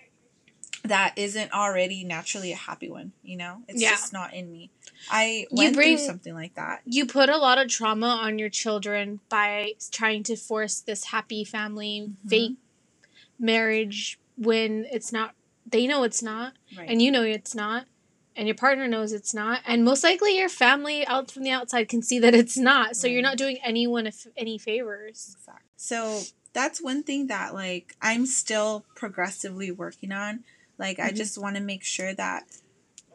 [0.84, 3.92] that isn't already naturally a happy one you know it's Yeah.
[3.92, 4.70] just not in me
[5.12, 8.40] i You went bring- through something like that You put a lot of trauma on
[8.40, 12.30] your children by trying to force this happy family, Mhm.
[12.30, 12.58] fake
[13.38, 15.36] marriage when it's not.
[15.70, 17.86] They know it's not, right and you know it's not,
[18.36, 21.88] and your partner knows it's not, and most likely your family out from the outside
[21.90, 22.96] can see that it's not.
[22.96, 25.36] So you're not doing anyone if, any favors.
[25.38, 25.64] Exactly.
[25.78, 26.22] So
[26.54, 30.44] that's one thing that like I'm still progressively working on.
[30.80, 31.18] Like I Mhm.
[31.18, 32.46] just want to make sure that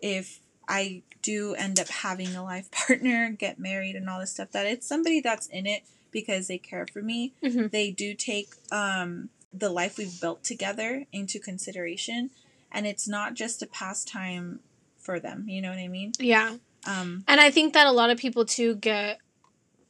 [0.01, 4.53] if I do end up having a life partner, get married and all this stuff
[4.53, 7.33] that it's somebody that's in it because they care for me.
[7.43, 7.71] Mhm.
[7.71, 12.31] They do take um the life we've built together into consideration
[12.73, 14.61] and it's not just a pastime
[14.99, 16.13] for them, you know what I mean?
[16.19, 19.19] Yeah, Um, And I think that a lot of people too get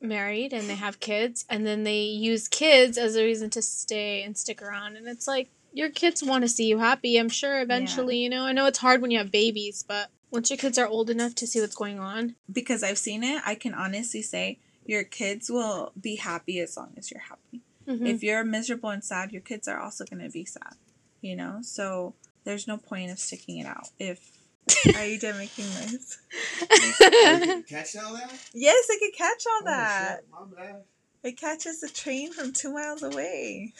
[0.01, 4.23] married and they have kids and then they use kids as a reason to stay
[4.23, 7.61] and stick around and it's like your kids want to see you happy i'm sure
[7.61, 10.79] eventually you know i know it's hard when you have babies but once your kids
[10.79, 14.21] are old enough to see what's going on because I've seen it, I can honestly
[14.23, 17.61] say your kids will be happy as long as you're happy.
[17.87, 18.05] Mhm.
[18.09, 20.75] If you're miserable and sad, your kids are also going to be sad,
[21.21, 21.61] you know?
[21.63, 23.91] So there's no point of sticking it out.
[24.01, 24.19] If
[24.97, 26.19] are you done making noise?
[27.69, 28.33] Catch all that?
[28.53, 30.19] Yes, I could catch all Oh, that.
[30.19, 30.83] shit, my bad.
[31.23, 33.73] It catches the train from two miles away.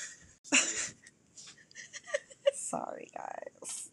[2.75, 3.91] Sorry, guys.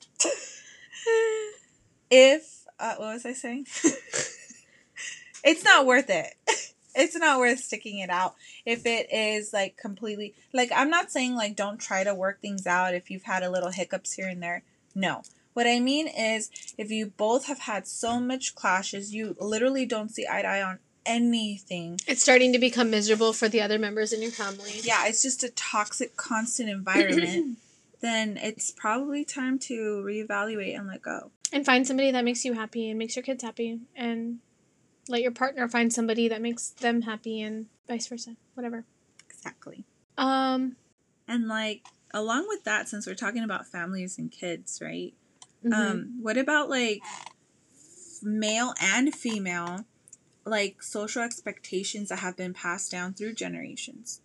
[2.09, 3.67] if uh, what was I saying?
[5.43, 6.33] it's not worth it.
[6.93, 11.35] It's not worth sticking it out if it is like completely like I'm not saying
[11.35, 14.43] like don't try to work things out if you've had a little hiccups here and
[14.43, 14.63] there.
[14.93, 15.21] No.
[15.53, 20.11] What I mean is if you both have had so much clashes, you literally don't
[20.11, 24.13] see eye to eye on anything it's starting to become miserable for the other members
[24.13, 27.57] in your family yeah, it's just a toxic, constant environment,
[28.01, 31.31] then it's probably time to reevaluate and let go.
[31.53, 34.39] and find somebody that makes you happy and makes your kids happy and
[35.07, 38.85] let your partner find somebody that makes them happy and vice versa whatever
[39.29, 39.83] Exactly.
[40.17, 40.75] um
[41.27, 41.81] And like
[42.13, 45.13] along with that, since we're talking about families and kids, right?
[45.65, 45.73] mhm.
[45.73, 47.01] Um, what about like
[48.21, 49.85] male and female,
[50.45, 54.21] like social expectations that have been passed down through generations?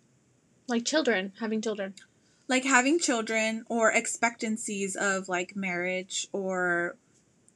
[0.69, 1.93] like children having children
[2.47, 6.95] Like having children or expectancies of like marriage or,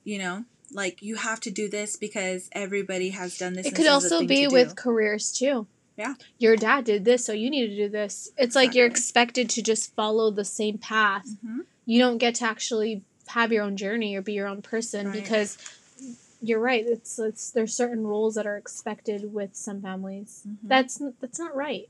[0.03, 3.65] you know, like you have to do this because everybody has done this.
[3.65, 4.75] It could this is the also be with do.
[4.75, 5.67] careers too.
[5.97, 6.15] Yeah.
[6.39, 8.29] Your dad did this, so you need to do this.
[8.37, 11.27] It's like you're expected to just follow the same path.
[11.45, 11.65] Mhm.
[11.85, 15.21] You don't get to actually have your own journey or be your own person Right.
[15.21, 15.57] because
[16.41, 16.85] you're right.
[16.85, 20.43] It's it's there's certain roles that are expected with some families.
[20.47, 20.57] Mhm.
[20.63, 21.87] That's that's not right.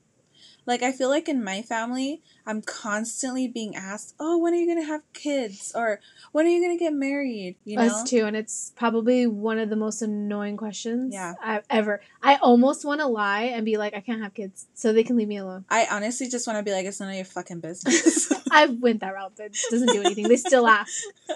[0.65, 4.67] Like I feel like in my family, I'm constantly being asked, "Oh, when are you
[4.67, 5.99] gonna have kids?" or
[6.31, 9.69] "When are you gonna get married?" You know, Us too, and it's probably one of
[9.69, 11.33] the most annoying questions Yeah.
[11.41, 12.01] I've ever.
[12.21, 15.17] I almost want to lie and be like, I can't have kids, so they can
[15.17, 15.65] leave me alone.
[15.69, 19.01] I honestly just want to be like, "It's none of your fucking business." I went
[19.01, 20.27] that route, but it doesn't do anything.
[20.27, 20.89] They still laugh.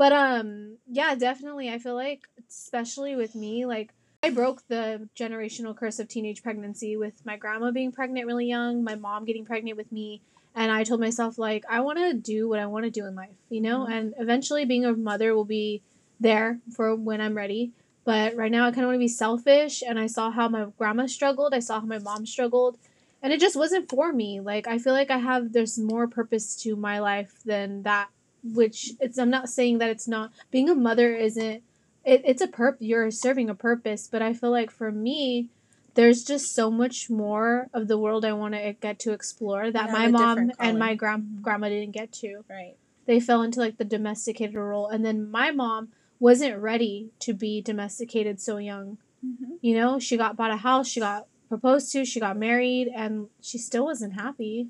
[0.00, 1.68] But um, yeah, definitely.
[1.68, 6.94] I feel like, especially with me, like I broke the generational curse of teenage pregnancy
[6.96, 10.20] with my grandma being pregnant really young, my mom getting pregnant with me,
[10.54, 13.14] and I told myself like I want to do what I want to do in
[13.14, 13.92] life, you know, Mhm.
[13.92, 15.80] and eventually being a mother will be
[16.20, 17.72] there for when I'm ready.
[18.04, 20.66] But right now, I kind of want to be selfish, and I saw how my
[20.76, 21.54] grandma struggled.
[21.54, 22.76] I saw how my mom struggled,
[23.22, 24.40] and it just wasn't for me.
[24.40, 28.10] Like I feel like I have there's more purpose to my life than that.
[28.42, 31.62] Which it's I'm not saying that it's not being a mother isn't
[32.04, 35.48] it, it's a perp you're serving a purpose but i feel like for me
[35.94, 39.90] there's just so much more of the world i want to get to explore that
[39.90, 41.42] my mom and my grand Mhm.
[41.42, 42.76] grandma didn't get to right.
[43.06, 47.60] they fell into like the domesticated role and then my mom wasn't ready to be
[47.60, 49.56] domesticated so young Mm-hmm.
[49.60, 53.26] you know she got bought a house she got proposed to she got married and
[53.42, 54.68] she still wasn't happy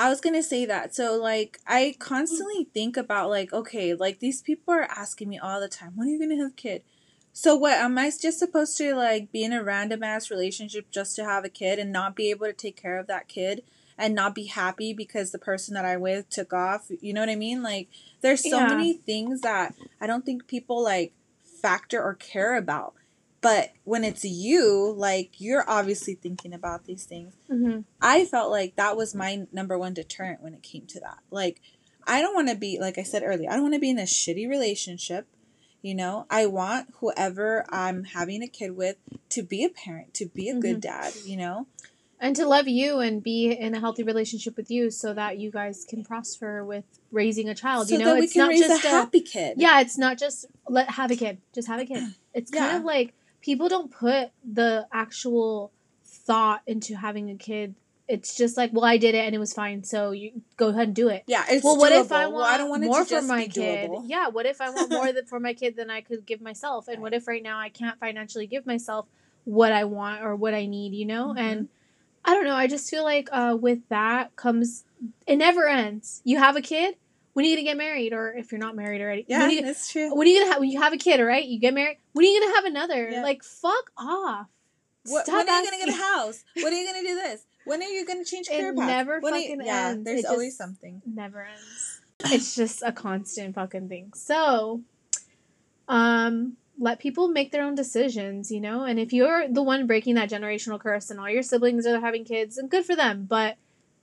[0.00, 0.94] I was gonna say that.
[0.94, 5.60] So like I constantly think about like, okay, like these people are asking me all
[5.60, 6.82] the time, when are you gonna have a kid?
[7.34, 11.16] So what am I just supposed to like be in a random ass relationship just
[11.16, 13.62] to have a kid and not be able to take care of that kid
[13.98, 16.86] and not be happy because the person that I'm with took off?
[17.02, 17.62] You know what I mean?
[17.62, 17.88] Like
[18.22, 18.68] there's so Yeah.
[18.68, 21.12] many things that I don't think people like
[21.60, 22.94] factor or care about.
[23.42, 27.34] But when it's you, like you're obviously thinking about these things.
[27.50, 27.80] mm-hmm.
[28.00, 31.18] I felt like that was my number one deterrent when it came to that.
[31.30, 31.62] Like,
[32.06, 33.98] I don't want to be, like I said earlier, I don't want to be in
[33.98, 35.26] a shitty relationship.
[35.80, 38.96] You know, I want whoever I'm having a kid with
[39.30, 41.66] to be a parent, to be a good dad, you know?
[42.20, 45.50] and to love you and be in a healthy relationship with you so that you
[45.50, 48.48] guys can prosper with raising a child so you know that we it's can not
[48.50, 49.54] raise just a happy kid.
[49.56, 52.76] yeah it's not just let have a kid just have a kid it's kind Yeah.
[52.76, 55.72] of like people don't put the actual
[56.04, 57.74] thought into having a kid.
[58.08, 60.88] It's just like well i did it and it was fine so you go ahead
[60.88, 61.22] and do it.
[61.28, 63.88] Yeah, it's well what if i want well, I don't want more for my kid?
[63.88, 64.02] Doable.
[64.06, 66.88] yeah what if i want more for my kid than i could give myself?
[66.88, 69.06] And what if right now i can't financially give myself
[69.44, 71.34] what i want or what i need you know?
[71.36, 71.38] Mhm.
[71.38, 71.68] and
[72.24, 74.84] i don't know i just feel like uh, with that comes
[75.26, 76.20] it never ends.
[76.24, 76.96] You have a kid
[77.32, 79.52] when are you gonna get married or if you're not married already Yeah, when are
[79.52, 80.14] you, that's true.
[80.14, 82.24] when are you gonna have when you have a kid right you get married when
[82.24, 83.22] are you gonna have another Yeah.
[83.22, 84.46] like fuck off
[85.06, 86.44] What, Stop when are you going to get a house?
[86.56, 87.46] When are you going to do this?
[87.64, 88.86] When are you going to change It career path?
[88.86, 90.04] never When are you- fucking yeah, ends.
[90.04, 91.00] there's It always something.
[91.06, 92.00] never ends.
[92.26, 94.12] It's just a constant fucking thing.
[94.14, 94.82] So,
[95.88, 98.84] um, let people make their own decisions, you know?
[98.84, 102.24] And if you're the one breaking that generational curse and all your siblings are having
[102.24, 103.56] kids, and good for them, but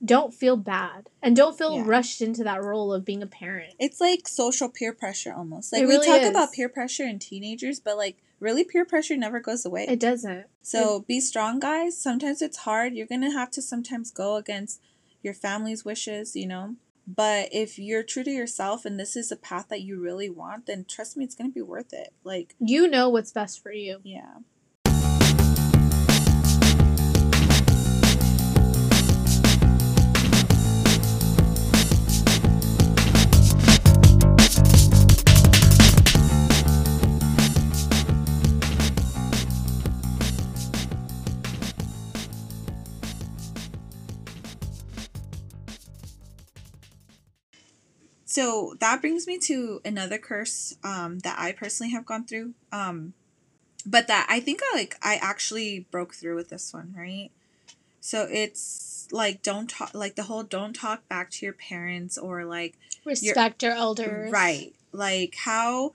[0.04, 1.84] don't feel bad and don't feel Yeah.
[1.86, 3.74] rushed into that role of being a parent.
[3.78, 5.72] It's like social peer pressure almost.
[5.72, 6.28] Like It we talk is.
[6.28, 9.86] about peer pressure in teenagers, but like really peer pressure never goes away.
[9.88, 10.46] It doesn't.
[10.62, 11.96] so be strong, guys.
[12.00, 12.94] Sometimes it's hard.
[12.94, 14.80] You're gonna have to sometimes go against
[15.22, 16.76] your family's wishes, you know.
[17.06, 20.66] But if you're true to yourself and this is a path that you really want,
[20.66, 22.12] then trust me, it's gonna be worth it.
[22.22, 24.00] Like, You know what's best for you.
[24.04, 24.34] yeah.
[48.38, 52.54] So that brings me to another curse um, that I personally have gone through.
[52.70, 53.14] Um,
[53.84, 57.30] but that I think I like I actually broke through with this one, right?
[58.00, 62.44] So it's like don't talk like the whole don't talk back to your parents or
[62.44, 64.30] like Respect your elders.
[64.30, 65.94] right like how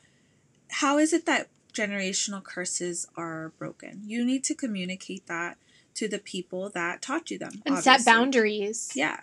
[0.69, 4.01] how is it that generational curses are broken?
[4.05, 5.57] You need to communicate that
[5.93, 8.91] to the people that taught you them And set boundaries.
[8.95, 9.21] Yeah.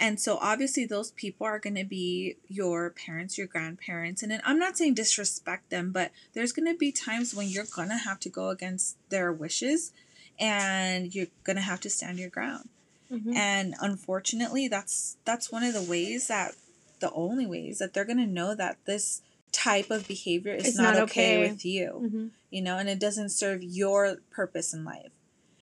[0.00, 4.22] And so obviously those people are going to be your parents, your grandparents.
[4.22, 7.66] And then I'm not saying disrespect them, but there's going to be times when you're
[7.76, 9.92] going to have to go against their wishes
[10.38, 12.70] and you're going to have to stand your ground.
[13.12, 13.36] Mhm.
[13.36, 16.54] And unfortunately, that's that's one of the ways that
[17.00, 19.20] the only ways that they're going to know that this
[19.52, 22.30] type of behavior is not, not okay, with you Mhm.
[22.50, 25.12] you know, and it doesn't serve your purpose in life.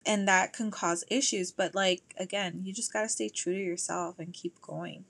[0.07, 1.51] And that can cause issues.
[1.53, 5.05] But, like, again, you just got to stay true to yourself and keep going.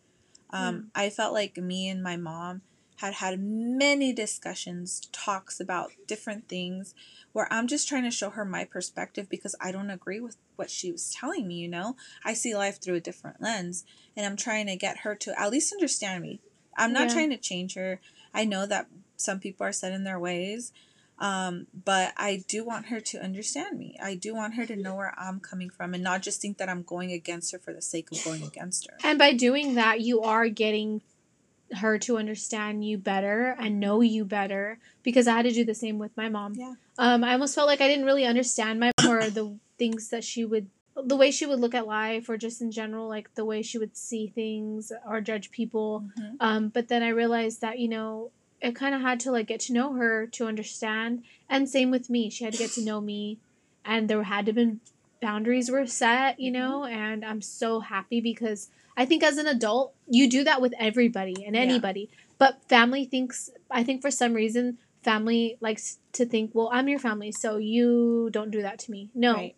[0.50, 2.62] Um, I felt like me and my mom
[2.96, 6.94] had had many discussions, talks about different things
[7.32, 10.70] where I'm just trying to show her my perspective because I don't agree with what
[10.70, 11.96] she was telling me, you know?
[12.24, 13.84] I see life through a different lens
[14.16, 16.40] and I'm trying to get her to at least understand me.
[16.78, 17.14] I'm not Yeah.
[17.14, 18.00] trying to change her.
[18.32, 18.88] I know that
[19.18, 20.72] some people are set in their ways,
[21.18, 23.96] um, but I do want her to understand me.
[24.02, 26.68] I do want her to know where I'm coming from and not just think that
[26.68, 28.96] I'm going against her for the sake of going against her.
[29.02, 31.00] And by doing that, you are getting
[31.78, 35.74] her to understand you better and know you better because I had to do the
[35.74, 36.54] same with my mom.
[36.54, 36.74] Yeah.
[36.98, 40.22] Um, I almost felt like I didn't really understand my mom or the things that
[40.22, 43.44] she would, the way she would look at life or just in general, like the
[43.44, 46.04] way she would see things or judge people.
[46.18, 46.36] Mhm.
[46.40, 49.60] Um, but then I realized that, you know, it kind of had to like get
[49.60, 51.22] to know her to understand.
[51.48, 52.30] And same with me.
[52.30, 53.38] She had to get to know me.
[53.84, 54.80] And there had to been
[55.20, 59.94] boundaries were set, you know, and I'm so happy because I think as an adult,
[60.08, 61.62] you do that with everybody and Yeah.
[61.62, 62.10] anybody.
[62.38, 66.98] But family thinks, I think for some reason, family likes to think, well, I'm your
[66.98, 69.10] family, so you don't do that to me.
[69.14, 69.34] No.
[69.34, 69.54] Right.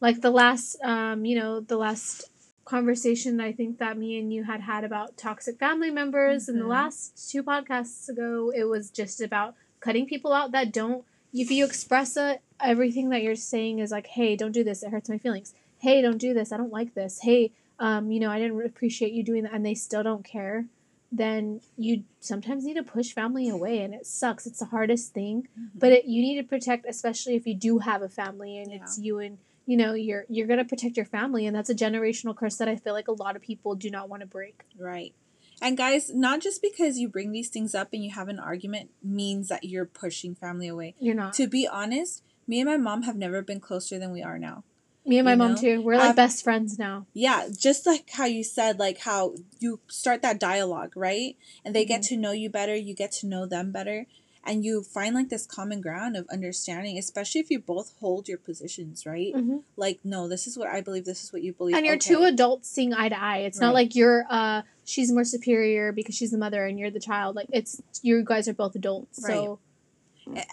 [0.00, 2.30] Like the last, um, you know, the last
[2.66, 6.64] conversation I think that me and you had had about toxic family members and the
[6.64, 6.70] Mhm.
[6.70, 11.64] last two podcasts ago, it was just about cutting people out that don't, if you
[11.64, 15.16] express it, everything that you're saying is like, hey, don't do this, it hurts my
[15.18, 15.54] feelings.
[15.78, 17.20] Hey, don't do this, I don't like this.
[17.20, 20.66] Hey, um, you know, I didn't appreciate you doing that, and they still don't care,
[21.12, 24.46] then you sometimes need to push family away, and it sucks.
[24.46, 28.02] It's the hardest thing, but it, you need to protect, especially if you do have
[28.02, 31.54] a family and it's you and you know you're you're gonna protect your family, and
[31.54, 34.20] that's a generational curse that I feel like a lot of people do not want
[34.20, 34.62] to break.
[34.78, 35.14] Right.
[35.60, 38.90] And guys, not just because you bring these things up and you have an argument
[39.02, 40.94] means that you're pushing family away.
[40.98, 41.32] You're not.
[41.34, 44.64] To be honest, me and my mom have never been closer than we are now.
[45.06, 45.82] Me and my you mom know, too.
[45.82, 47.06] We're like best friends now.
[47.14, 51.36] Yeah, just like how you said, like how you start that dialogue, right?
[51.64, 52.16] And they get mm-hmm.
[52.16, 54.06] to know you better, you get to know them better,
[54.46, 58.38] and you find like this common ground of understanding, especially if you both hold your
[58.38, 59.34] positions, right?
[59.34, 59.62] Mhm.
[59.76, 61.76] Like, no, this is what I believe, this is what you believe.
[61.76, 62.14] And you're okay.
[62.14, 63.38] two adults seeing eye to eye.
[63.38, 67.00] It's not like you're uh she's more superior because she's the mother and you're the
[67.00, 67.36] child.
[67.36, 69.22] Like it's you guys are both adults.
[69.22, 69.58] So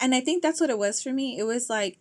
[0.00, 1.38] and I think that's what it was for me.
[1.38, 1.98] It was like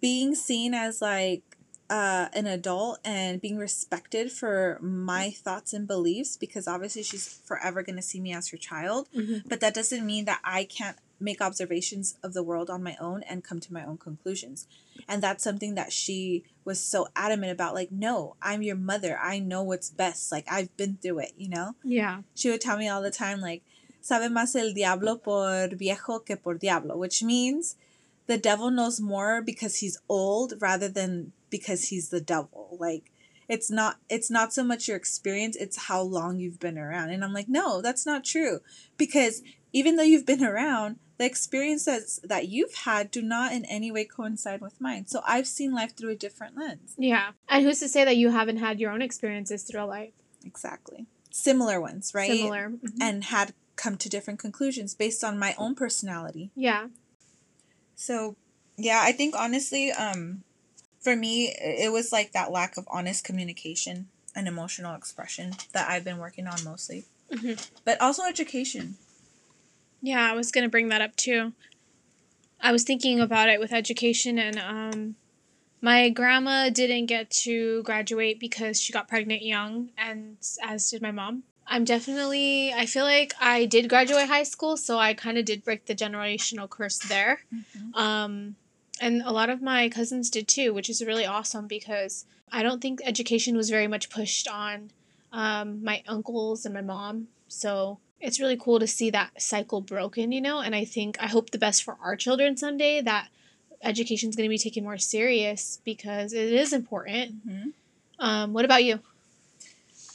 [0.00, 1.42] being seen as like
[1.90, 7.82] uh, an adult and being respected for my thoughts and beliefs because obviously she's forever
[7.82, 9.08] going to see me as her child.
[9.14, 9.48] Mhm.
[9.48, 13.22] But that doesn't mean that I can't make observations of the world on my own
[13.24, 14.66] and come to my own conclusions.
[15.08, 19.18] And that's something that she was so adamant about like, no, I'm your mother.
[19.20, 20.30] I know what's best.
[20.30, 21.74] Like, I've been through it, you know?
[21.84, 22.22] yeah.
[22.34, 23.62] she would tell me all the time like
[24.00, 27.76] sabe más el diablo por viejo que por diablo which means
[28.26, 33.10] the devil knows more because he's old rather than because he's the devil like
[33.48, 37.24] it's not it's not so much your experience it's how long you've been around and
[37.24, 38.60] i'm like no that's not true
[38.96, 39.42] because
[39.72, 44.04] even though you've been around the experiences that you've had do not in any way
[44.04, 45.06] coincide with mine.
[45.06, 46.94] So I've seen life through a different lens.
[46.96, 47.32] Yeah.
[47.48, 50.12] And who's to say that you haven't had your own experiences through life?
[50.44, 51.06] Exactly.
[51.30, 52.30] Similar ones, right?
[52.30, 52.70] Similar.
[52.70, 52.98] Mhm.
[53.00, 56.50] And had come to different conclusions based on my own personality.
[56.54, 56.88] yeah.
[57.96, 58.36] So,
[58.76, 60.44] yeah, I think honestly, um,
[61.00, 66.04] for me, it was like that lack of honest communication and emotional expression that I've
[66.04, 67.60] been working on mostly, Mhm.
[67.84, 68.96] but also education.
[70.00, 71.52] Yeah, I was gonna bring that up too.
[72.60, 75.16] I was thinking about it with education, and um,
[75.80, 81.10] my grandma didn't get to graduate because she got pregnant young, and as did my
[81.12, 81.44] mom.
[81.66, 82.72] I'm definitely.
[82.72, 85.94] I feel like I did graduate high school, so I kind of did break the
[85.94, 87.40] generational curse there.
[87.94, 88.56] Um,
[89.00, 92.80] and a lot of my cousins did too, which is really awesome because I don't
[92.80, 94.90] think education was very much pushed on
[95.32, 97.28] um, my uncles and my mom.
[97.48, 100.60] So it's really cool to see that cycle broken, you know.
[100.60, 103.28] And I think I hope the best for our children someday that
[103.82, 107.46] education is going to be taken more serious because it is important.
[107.48, 107.72] Mhm.
[108.18, 109.00] Um, what about you?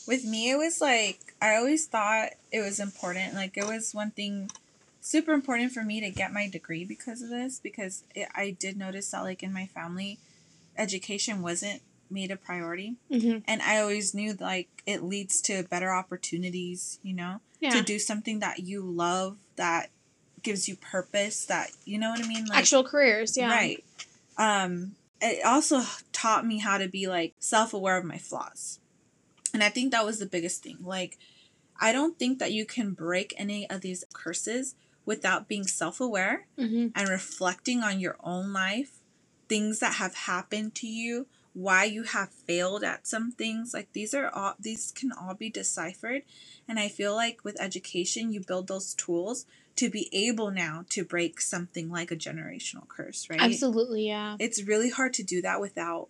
[0.06, 3.36] With me, it was like I always thought it was important.
[3.36, 4.52] Like it was one thing
[5.00, 7.60] super important for me to get my degree because of this.
[7.60, 10.20] Because it, I did notice that like in my family,
[10.78, 13.40] education wasn't made a priority, Mm-hmm.
[13.48, 17.00] and I always knew like it leads to better opportunities.
[17.02, 19.90] You know, Yeah, to do something that you love that
[20.42, 21.46] gives you purpose.
[21.46, 22.46] That you know what I mean.
[22.46, 23.38] Like, actual careers.
[23.38, 23.84] Yeah, Right.
[24.38, 28.80] Um, it also taught me how to be like self aware of my flaws.
[29.54, 30.80] And I think that was the biggest thing.
[30.84, 31.18] Like,
[31.80, 36.48] I don't think that you can break any of these curses without being self aware
[36.60, 36.88] Mm-hmm.
[36.96, 39.00] and reflecting on your own life,
[39.48, 43.74] things that have happened to you, why you have failed at some things.
[43.74, 46.24] Like, these are all, these can all be deciphered.
[46.68, 49.46] And I feel like with education, you build those tools
[49.76, 53.42] to be able now to break something like a generational curse, right?
[53.42, 54.08] Absolutely.
[54.08, 54.36] Yeah.
[54.40, 56.10] it's really hard to do that without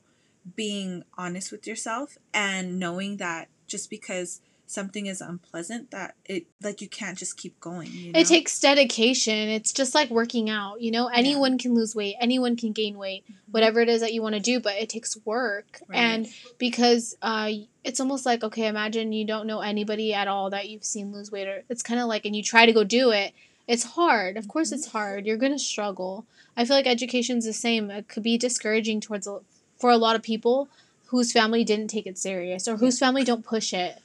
[0.55, 6.81] being honest with yourself and knowing that just because something is unpleasant that it like
[6.81, 8.19] you can't just keep going you know?
[8.19, 9.49] It takes dedication.
[9.49, 10.81] It's just like working out.
[10.81, 14.21] You know, anyone can lose weight, anyone can gain weight, whatever it is that you
[14.21, 15.81] want to do, but it takes work.
[15.87, 15.97] Right.
[15.97, 17.51] And because uh,
[17.83, 21.31] it's almost like, okay, imagine you don't know anybody at all that you've seen lose
[21.31, 23.33] weight, or it's kind of like, and you try to go do it.
[23.67, 24.37] It's hard.
[24.37, 25.25] Of course, it's hard.
[25.25, 26.25] You're going to struggle.
[26.57, 27.89] I feel like education's the same.
[27.89, 29.39] It could be discouraging towards a,
[29.77, 30.67] for a lot of people
[31.07, 34.01] whose family didn't take it serious or whose family don't push it.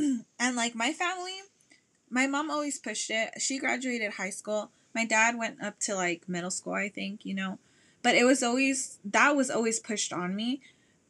[0.38, 1.32] and like my family
[2.10, 3.40] my mom always pushed it.
[3.40, 4.70] She graduated high school.
[4.94, 7.58] My dad went up to like middle school i think you know.
[8.02, 10.60] But it was always that was always pushed on me.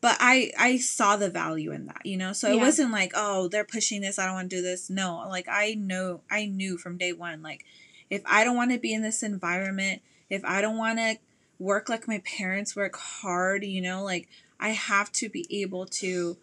[0.01, 2.33] But i i saw the value in that you know?
[2.33, 2.63] So it Yeah.
[2.63, 4.89] wasn't like oh they're pushing this i don't want to do this.
[4.91, 7.65] No like i know i knew from day one like
[8.11, 11.17] if i don't want to be in this environment if i don't want to
[11.59, 14.29] work like my parents work hard you know like
[14.61, 16.37] i have to be able to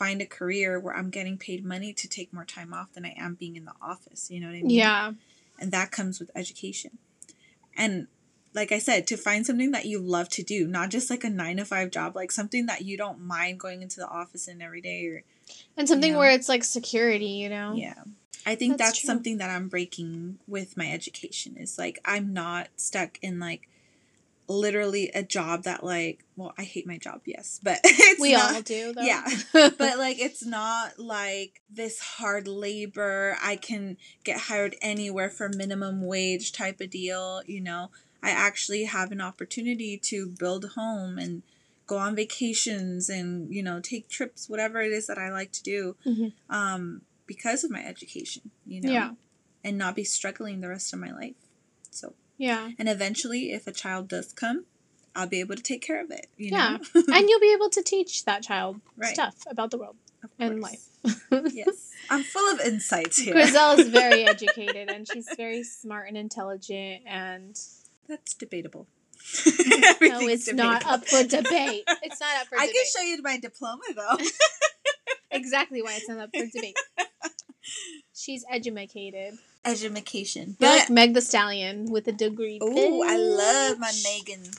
[0.00, 3.14] find a career where I'm getting paid money to take more time off than I
[3.18, 4.30] am being in the office.
[4.30, 4.70] You know what I mean?
[4.70, 5.12] Yeah.
[5.60, 6.92] And that comes with education.
[7.76, 8.06] And
[8.54, 11.28] like I said, to find something that you love to do, not just like a
[11.28, 14.62] nine to five job, like something that you don't mind going into the office in
[14.62, 15.22] every day or
[15.76, 16.18] And something Yeah.
[16.18, 17.74] where it's like security, you know?
[17.74, 18.02] yeah.
[18.46, 22.68] I think That's that's, something that I'm breaking with my education is like I'm not
[22.76, 23.68] stuck in like
[24.50, 28.54] literally a job that like well I hate my job yes but it's we not,
[28.56, 29.02] all do, though.
[29.02, 29.24] yeah.
[29.52, 36.04] but like it's not like this hard labor i can get hired anywhere for minimum
[36.04, 37.90] wage type of deal you know
[38.24, 41.42] i actually have an opportunity to build a home and
[41.86, 45.62] go on vacations and you know take trips whatever it is that i like to
[45.62, 46.32] do Mhm.
[46.48, 49.10] um because of my education you know Yeah.
[49.62, 51.36] and not be struggling the rest of my life
[51.90, 52.14] so
[52.46, 52.70] yeah.
[52.78, 54.64] and eventually if a child does come
[55.14, 56.78] i'll be able to take care of it you Yeah.
[56.94, 59.14] and you'll be able to teach that child Right.
[59.14, 59.96] stuff about the world
[60.38, 60.84] and life.
[61.60, 66.16] yes i'm full of insights here Grizel is very educated and she's very smart and
[66.16, 67.56] intelligent and
[68.08, 68.86] That's debatable.
[69.46, 71.84] no, it's not up for debate.
[72.02, 72.74] It's not up for I debate.
[72.74, 74.16] can show you my diploma though.
[75.30, 76.76] exactly why it's not up for debate.
[78.14, 79.34] She's educated.
[79.64, 80.56] Education.
[80.58, 82.58] You're But like Meg the Stallion with a degree.
[82.62, 83.92] oh, I love my.
[84.04, 84.50] Megan.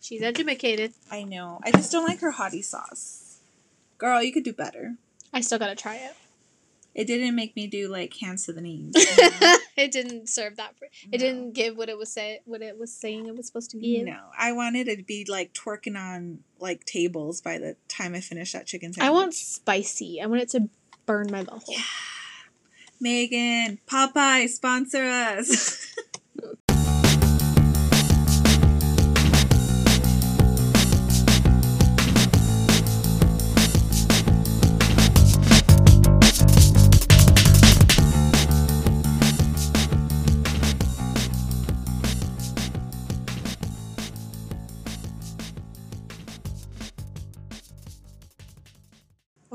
[0.00, 0.92] She's educated.
[1.10, 1.60] I know.
[1.64, 3.38] I just don't like her hottie sauce.
[3.98, 4.94] Girl, you could do better.
[5.32, 6.12] I still gotta try it.
[6.94, 8.94] It didn't make me do like hands to the knees.
[8.96, 9.56] you know?
[9.76, 10.78] it didn't serve that.
[10.78, 11.18] For, it No.
[11.18, 14.06] didn't give what it was say, what it was saying it was supposed to give.
[14.06, 18.20] No, I wanted it to be like twerking on like tables by the time I
[18.20, 19.08] finished that chicken sandwich.
[19.08, 20.22] I want spicy.
[20.22, 20.68] I want it to
[21.04, 21.74] burn my butthole.
[23.00, 25.86] Megan, Popeye, sponsor us.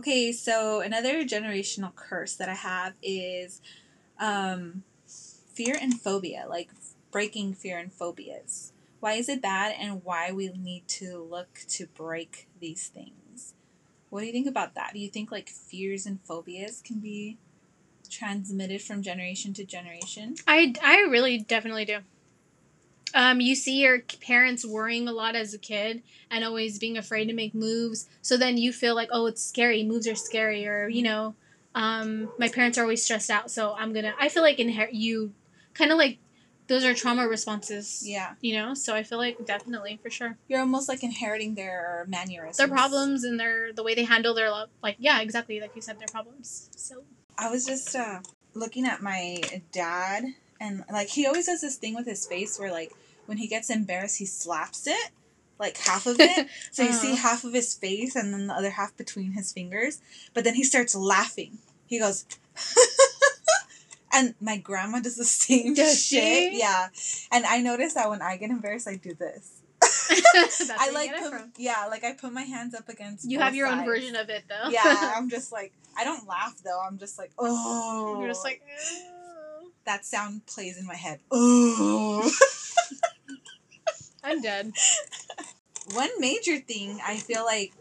[0.01, 3.61] Okay, so another generational curse that I have is
[4.19, 6.71] um, fear and phobia, like
[7.11, 8.73] breaking fear and phobias.
[8.99, 13.53] Why is it bad and why we need to look to break these things?
[14.09, 14.93] What do you think about that?
[14.93, 17.37] Do you think like fears and phobias can be
[18.09, 20.33] transmitted from generation to generation?
[20.47, 21.99] I, I really definitely do.
[23.13, 27.25] Um, you see your parents worrying a lot as a kid and always being afraid
[27.25, 28.07] to make moves.
[28.21, 29.83] So then you feel like, oh, it's scary.
[29.83, 31.35] Moves are scary, or you know,
[31.75, 34.13] um, my parents are always stressed out, so I'm gonna.
[34.19, 35.33] I feel like inherit you,
[35.73, 36.17] kind of like
[36.67, 38.01] those are trauma responses.
[38.05, 38.33] Yeah.
[38.39, 42.57] You know, so I feel like definitely for sure You're almost like inheriting their mannerisms.
[42.57, 44.69] their problems and their the way they handle their love.
[44.81, 46.69] Like yeah, exactly like you said, their problems.
[46.75, 47.03] So
[47.37, 48.19] I was just uh,
[48.53, 49.41] looking at my
[49.71, 50.23] dad,
[50.59, 52.91] and like he always does this thing with his face where like
[53.31, 55.11] when he gets embarrassed, he slaps it,
[55.57, 56.47] like half of it.
[56.71, 57.29] so you see Uh-huh.
[57.29, 60.01] half of his face and then the other half between his fingers.
[60.33, 61.59] But then he starts laughing.
[61.87, 62.25] He goes.
[64.13, 66.51] And my grandma does the same Does shit.
[66.51, 66.59] she?
[66.59, 66.89] Yeah.
[67.31, 69.61] And I notice that when I get embarrassed, I do this.
[69.81, 73.23] I like put, yeah, like I put my hands up against.
[73.31, 74.69] You have your own version of it though.
[74.69, 76.81] Yeah, I'm just like I don't laugh though.
[76.85, 78.17] I'm just like oh.
[78.19, 78.61] You're just like.
[78.67, 81.21] "Oh, that sound plays in my head.
[81.31, 82.29] Oh.
[84.23, 84.73] I'm dead.
[85.93, 87.73] One major thing I feel like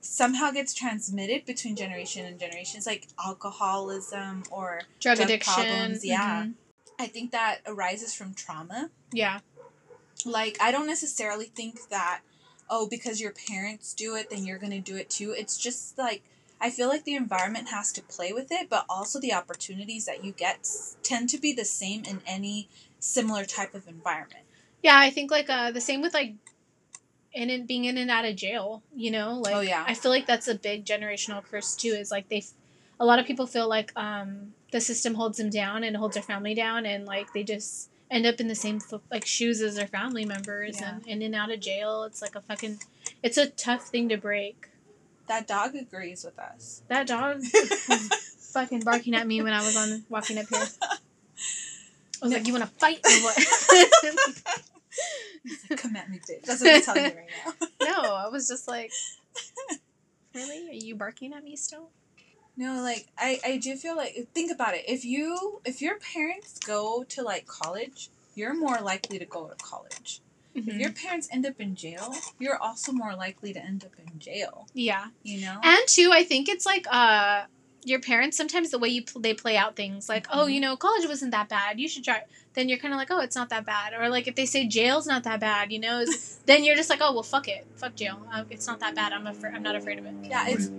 [0.00, 5.54] somehow gets transmitted between generation and generations, like alcoholism or Drug, Drug addiction.
[5.54, 6.44] problems, yeah.
[6.44, 6.54] mhm.
[6.98, 8.90] I think that arises from trauma.
[9.12, 9.40] Yeah.
[10.24, 12.20] Like I don't necessarily think that
[12.70, 15.32] oh because your parents do it then you're gonna do it too.
[15.36, 16.22] It's just like
[16.60, 20.24] I feel like the environment has to play with it, but also the opportunities that
[20.24, 20.68] you get
[21.04, 24.44] tend to be the same in any similar type of environment.
[24.82, 26.34] Yeah, I think like uh the same with like
[27.32, 29.38] in and being in and out of jail, you know?
[29.40, 29.84] Like Oh, yeah.
[29.86, 32.42] I feel like that's a big generational curse too is like they,
[32.98, 36.22] a lot of people feel like um the system holds them down and holds their
[36.22, 39.86] family down and like they just end up in the same like shoes as their
[39.86, 40.94] family members Yeah.
[40.96, 42.04] and in and out of jail.
[42.04, 42.78] It's like a fucking
[43.22, 44.68] it's a tough thing to break.
[45.28, 46.82] That dog agrees with us.
[46.88, 47.38] That dog
[47.88, 50.64] was fucking barking at me when I was on walking up here.
[52.22, 53.36] I was like, "You want to fight or what?"
[55.76, 56.44] Come at me, bitch.
[56.44, 57.82] That's what I'm telling you right now.
[57.92, 58.90] no, I was just like,
[60.34, 60.68] "Really?
[60.68, 61.90] Are you barking at me still?"
[62.56, 64.84] No, like I, I do feel like think about it.
[64.88, 69.54] If you if your parents go to like college, you're more likely to go to
[69.56, 70.20] college.
[70.54, 70.80] If Mhm.
[70.80, 74.66] your parents end up in jail, you're also more likely to end up in jail.
[74.74, 75.60] Yeah, You know?
[75.62, 77.44] and two, I think it's like uh,
[77.84, 80.54] your parents sometimes the way you pl- they play out things like, "Oh, Mhm.
[80.54, 81.78] you know, college wasn't that bad.
[81.80, 82.22] You should try."
[82.54, 84.66] Then you're kind of like, "Oh, it's not that bad," or like if they say
[84.66, 86.04] jail's not that bad, you know,
[86.46, 88.20] then you're just like, "Oh, well, fuck it, fuck jail.
[88.32, 89.12] Uh, it's not that bad.
[89.12, 89.54] I'm afraid.
[89.54, 90.70] I'm not afraid of it." yeah, it's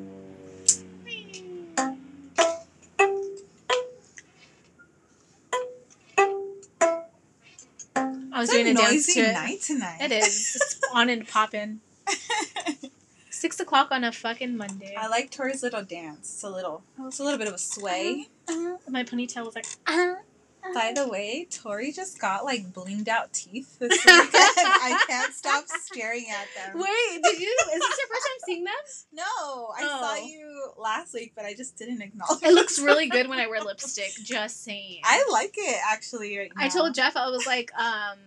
[8.31, 9.33] I was it's doing a dance noisy to it.
[9.33, 9.97] night tonight.
[10.01, 10.55] It is.
[10.55, 11.81] It's on and popping.
[13.39, 14.93] Six o'clock on a fucking Monday.
[14.97, 16.19] I like Tori's little dance.
[16.33, 18.27] It's a little it's a little bit of a sway.
[18.49, 19.65] Uh, my ponytail was like.
[19.87, 20.15] Uh,
[20.73, 24.29] By the way, Tori just got like blinged out teeth this weekend.
[24.33, 26.81] I can't stop staring at them.
[26.81, 27.57] Wait, did you?
[27.73, 28.73] Is this your first time seeing them?
[29.13, 30.25] No, I saw Oh.
[30.27, 32.43] you last week, but I just didn't acknowledge.
[32.43, 34.11] It It looks really good when I wear lipstick.
[34.21, 34.99] Just saying.
[35.05, 36.65] I like it actually right now.
[36.65, 38.17] I told Jeff I was like, um,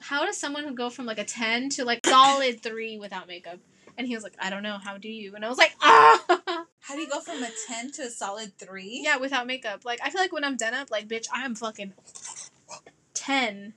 [0.00, 3.58] how does someone go from like a ten to like solid three without makeup?
[3.96, 4.78] And he was like, I don't know.
[4.82, 5.34] How do you?
[5.34, 6.22] And I was like, ah.
[6.80, 9.00] How do you go from a ten to a solid three?
[9.02, 9.84] Yeah, without makeup.
[9.84, 11.94] Like I feel like when I'm done up, like bitch, I'm fucking
[13.14, 13.72] ten.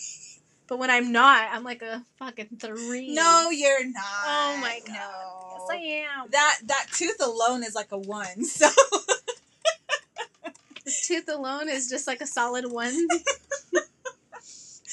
[0.68, 3.14] but when I'm not, I'm like a fucking three.
[3.14, 4.04] No, you're not.
[4.24, 4.94] Oh my god.
[4.94, 5.56] No.
[5.58, 5.76] Yes, I
[6.20, 6.30] am.
[6.30, 8.44] That that tooth alone is like a one.
[8.44, 8.68] So
[10.84, 13.08] This tooth alone is just like a solid one.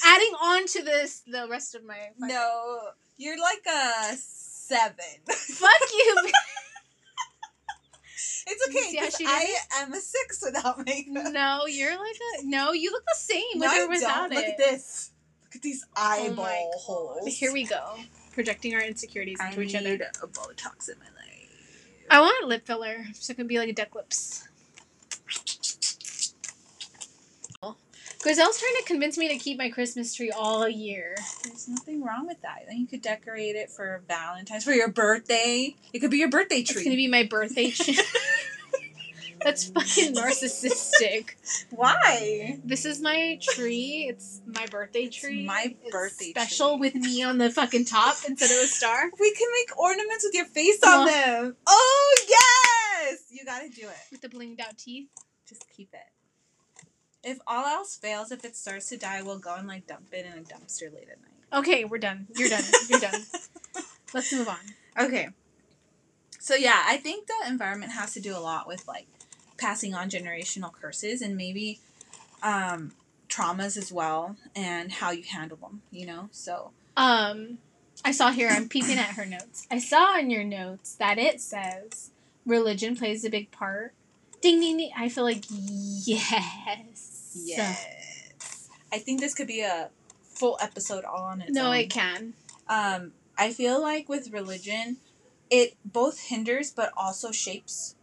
[0.06, 2.80] Adding on to this, the rest of my fucking- no,
[3.18, 4.16] you're like a
[4.76, 5.20] seven.
[5.28, 6.16] Fuck you.
[8.46, 9.26] It's okay.
[9.26, 11.32] I am a six without makeup.
[11.32, 12.74] no, you're like a no.
[12.74, 14.36] You look the same No, with I or without it.
[14.36, 15.12] Look at this.
[15.46, 16.80] Look at these Oh eyeball God.
[16.82, 17.38] holes.
[17.38, 17.96] Here we go,
[18.34, 20.12] projecting our insecurities I into each need other.
[20.22, 21.50] a Botox in my life.
[22.10, 24.48] I want a lip filler, so it can be like a duck lips.
[28.24, 31.16] Grizel's trying to convince me to keep my Christmas tree all year.
[31.44, 32.60] There's nothing wrong with that.
[32.68, 35.76] Then you could decorate it for Valentine's, for your birthday.
[35.92, 36.76] It could be your birthday tree.
[36.78, 37.98] It's gonna be my birthday tree.
[39.44, 41.32] That's fucking narcissistic.
[41.72, 42.60] Why?
[42.64, 44.06] This is my tree.
[44.10, 45.46] It's my birthday tree.
[45.46, 46.92] my It's birthday special tree.
[46.92, 49.12] with me on the fucking top instead of a star.
[49.20, 51.58] We can make ornaments with your face on them.
[51.68, 53.96] Oh yes, you gotta do it.
[54.14, 55.10] With the blinged out teeth.
[55.46, 56.00] Just keep it.
[57.24, 60.26] If all else fails, if it starts to die, we'll go and like dump it
[60.26, 61.60] in a dumpster late at night.
[61.60, 62.28] Okay, we're done.
[62.36, 62.64] You're done.
[62.90, 63.22] You're done.
[64.14, 64.58] Let's move on.
[65.00, 65.30] Okay.
[66.40, 69.08] So yeah, I think the environment has to do a lot with like
[69.58, 71.80] passing on generational curses and maybe
[72.42, 72.92] um
[73.30, 76.30] traumas as well and how you handle them, you know?
[76.32, 77.58] So Um,
[78.06, 78.50] I saw here.
[78.50, 79.66] I'm peeping at her notes.
[79.72, 82.12] I saw in your notes that it says
[82.46, 83.94] religion plays a big part.
[84.42, 84.92] Ding ding ding.
[84.98, 87.13] I feel like yes.
[87.36, 87.86] Yes.
[88.92, 89.90] I think this could be a
[90.22, 91.76] full episode all on its No, own.
[91.76, 92.34] it can.
[92.68, 94.98] um I feel like with religion
[95.50, 97.96] it both hinders but also shapes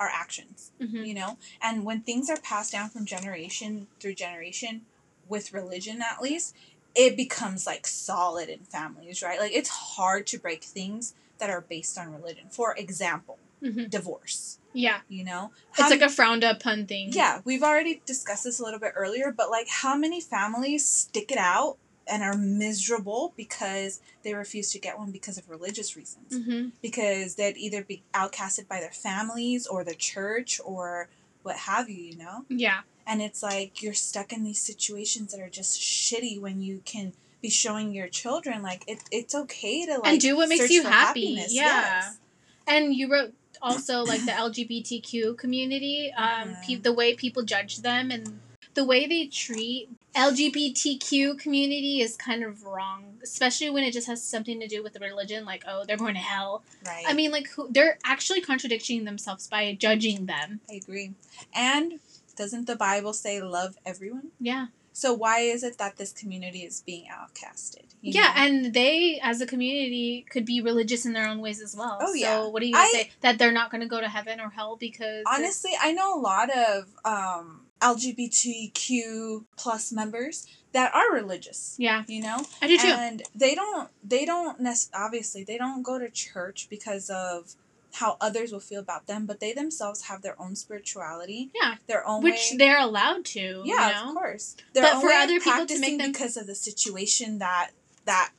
[0.00, 0.72] our actions.
[0.80, 4.82] hmm you know and when things are passed down from generation through generation
[5.28, 6.54] with religion at least
[6.94, 11.60] it becomes like solid in families right like it's hard to break things that are
[11.60, 16.86] based on religion for example hmm divorce Yeah, you know it's like a frowned upon
[16.86, 17.12] thing.
[17.12, 21.30] yeah we've already discussed this a little bit earlier but like how many families stick
[21.32, 21.76] it out
[22.08, 27.34] and are miserable because they refuse to get one because of religious reasons hmm because
[27.36, 31.08] they'd either be outcasted by their families or the church or
[31.42, 32.44] what have you, you know?
[32.48, 32.80] Yeah.
[33.06, 37.12] And it's like you're stuck in these situations that are just shitty when you can
[37.40, 41.38] be showing your children like it, it's okay to like do what makes you happy,
[41.48, 41.52] yeah.
[41.52, 42.18] Yes.
[42.66, 43.32] And you wrote
[43.62, 46.82] also like the LGBTQ community, um, pe- Mhm.
[46.82, 48.40] the way people judge them and
[48.74, 54.22] the way they treat LGBTQ community is kind of wrong, especially when it just has
[54.22, 55.44] something to do with the religion.
[55.44, 56.62] Like, oh, they're going to hell.
[56.86, 57.04] Right.
[57.06, 60.60] I mean, like, who, they're actually contradicting themselves by judging them.
[60.70, 61.12] I agree.
[61.54, 62.00] And
[62.36, 64.30] doesn't the Bible say love everyone?
[64.40, 67.85] Yeah, So why is it that this community is being outcasted?
[68.02, 68.32] Yeah, know?
[68.36, 71.98] and they, as a community, could be religious in their own ways as well.
[72.00, 72.46] Oh, so yeah.
[72.46, 74.50] what are you gonna I- say that they're not going to go to heaven or
[74.50, 81.74] hell because honestly i know a lot of um lgbtq plus members that are religious
[81.78, 82.86] Yeah, you know I do too.
[82.88, 87.54] and they don't they don't nec- obviously they don't go to church because of
[87.94, 91.76] how others will feel about them but they themselves have their own spirituality Yeah.
[91.86, 93.62] their own Which way they're allowed to.
[93.64, 94.08] yeah you know?
[94.10, 97.38] of course their But own for other people to make them- because of the situation
[97.38, 97.70] that
[98.06, 98.32] that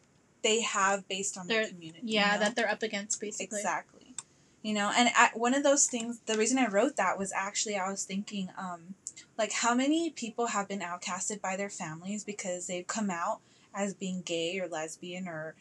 [0.43, 2.45] they have based on their community Yeah, you know?
[2.45, 3.59] that they're up against basically.
[3.59, 4.15] Exactly.
[4.63, 7.78] You know, and I, one of those things, the reason I wrote that was actually
[7.78, 8.95] I was thinking, um,
[9.38, 13.39] like how many people have been outcasted by their families because they've come out
[13.74, 15.55] as being gay or lesbian or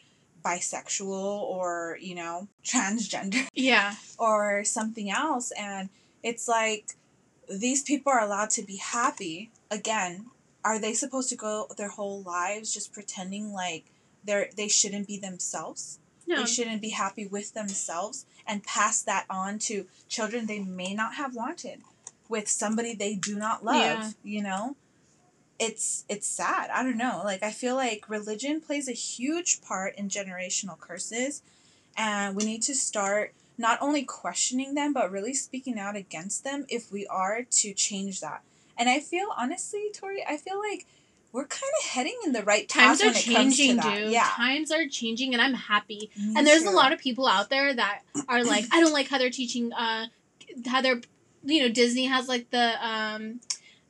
[0.44, 3.94] bisexual or you know transgender Yeah.
[4.18, 5.88] or something else, and
[6.22, 6.96] it's like
[7.48, 10.26] these people are allowed to be happy again.
[10.64, 13.84] Are they supposed to go their whole lives just pretending like
[14.27, 15.99] they're they shouldn't be themselves?
[16.29, 16.41] No.
[16.41, 21.14] they shouldn't be happy with themselves and pass that on to children they may not
[21.14, 21.83] have wanted
[22.29, 24.11] with somebody they do not love Yeah.
[24.24, 24.74] you know
[25.59, 29.95] it's it's sad i don't know like i feel like religion plays a huge part
[29.97, 31.43] in generational curses
[31.97, 36.66] and we need to start not only questioning them but really speaking out against them
[36.68, 38.43] if we are to change that
[38.77, 40.85] and i feel honestly tori i feel like
[41.37, 43.76] we're kind of heading in the right Times path are when it comes to changing,
[44.05, 44.11] dude.
[44.12, 46.11] yeah Times are changing, and I'm happy.
[46.16, 49.09] Me and there's a lot of people out there that are like, I don't like
[49.09, 49.72] how they're teaching.
[49.72, 50.07] Uh,
[50.66, 51.01] how they're,
[51.45, 53.41] you know, Disney has like the um,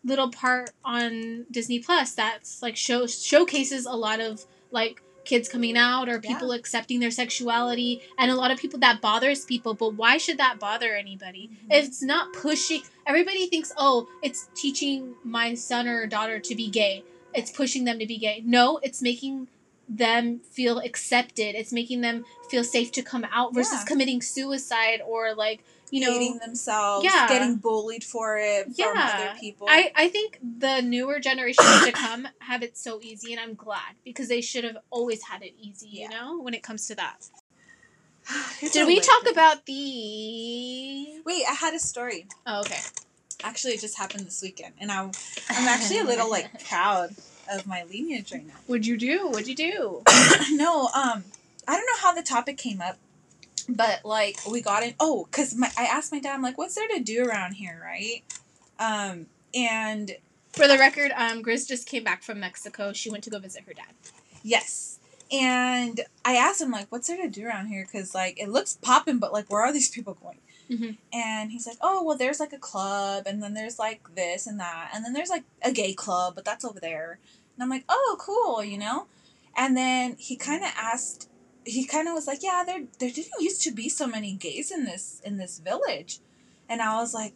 [0.04, 5.76] little part on Disney Plus that's like show showcases a lot of like kids coming
[5.76, 6.32] out or Yeah.
[6.32, 10.38] people accepting their sexuality and a lot of people that bothers people but why should
[10.38, 11.66] that bother anybody Mhm.
[11.78, 17.02] it's not pushing everybody thinks oh it's teaching my son or daughter to be gay
[17.36, 19.48] it's pushing them to be gay no it's making
[19.88, 23.84] them feel accepted it's making them feel safe to come out versus Yeah.
[23.84, 25.62] committing suicide or like
[25.92, 27.28] you know hating themselves, Yeah.
[27.28, 29.10] getting bullied for it from Yeah.
[29.14, 29.68] other people.
[29.70, 33.94] I, I think the newer generations to come have it so easy and i'm glad
[34.04, 36.02] because they should have always had it easy Yeah.
[36.02, 37.28] you know when it comes to that
[38.72, 42.26] did we talk about the Wait, I had a story.
[42.46, 42.80] oh okay
[43.42, 45.12] Actually, it just happened this weekend, and I'm
[45.50, 47.14] I'm actually a little like proud
[47.52, 48.54] of my lineage right now.
[48.66, 50.02] what'd you do what'd you do
[50.52, 51.24] no, um,
[51.68, 52.96] I don't know how the topic came up,
[53.68, 54.94] but like we got in.
[54.98, 57.80] Oh, cause my I asked my dad, I'm like, what's there to do around here,
[57.82, 58.22] right?
[58.78, 60.16] Um, and
[60.52, 62.92] For the record, um, Grizz just came back from Mexico.
[62.92, 63.92] She went to go visit her dad.
[64.42, 64.98] Yes.
[65.32, 68.78] And I asked him like, "What's there to do around here?" Because like it looks
[68.80, 70.38] popping, but like, where are these people going?
[70.70, 70.96] Mhm.
[71.12, 74.58] And he's like, oh, well, there's like a club, and then there's like this and
[74.60, 77.18] that, and then there's like a gay club, but that's over there.
[77.54, 79.06] And I'm like, oh, cool, you know?
[79.56, 81.28] And then he kind of asked,
[81.64, 84.70] he kind of was like, yeah, there there didn't used to be so many gays
[84.70, 86.18] in this in this village,
[86.68, 87.32] and I was like,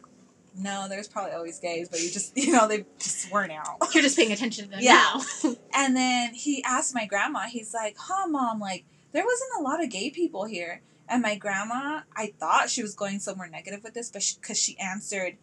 [0.55, 3.77] no, there's probably always gays, but you just you know they just weren't out.
[3.93, 5.21] You're just paying attention to them Yeah.
[5.43, 5.55] now.
[5.73, 9.81] And then he asked my grandma, he's like, huh, mom, like, there wasn't a lot
[9.81, 10.81] of gay people here.
[11.11, 14.79] And my grandma, I thought she was going somewhere negative with this, but because she,
[14.79, 15.35] answered,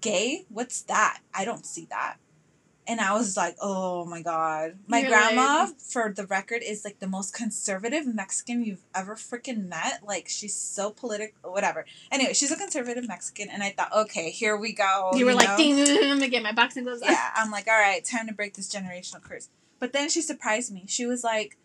[0.00, 0.46] gay?
[0.48, 1.20] What's that?
[1.34, 2.16] I don't see that.
[2.88, 4.78] And I was like, oh my God.
[4.86, 9.14] My You're grandma, like- for the record, is like the most conservative Mexican you've ever
[9.14, 10.00] freaking met.
[10.06, 11.84] Like, she's so political, whatever.
[12.10, 13.50] Anyway, she's a conservative Mexican.
[13.50, 15.10] And I thought, okay, here we go.
[15.14, 18.02] you were like, ding, I'm gonna get my boxing gloves yeah, I'm like, all right,
[18.02, 19.50] time to break this generational curse.
[19.80, 20.84] But then she surprised me.
[20.86, 21.58] She was like,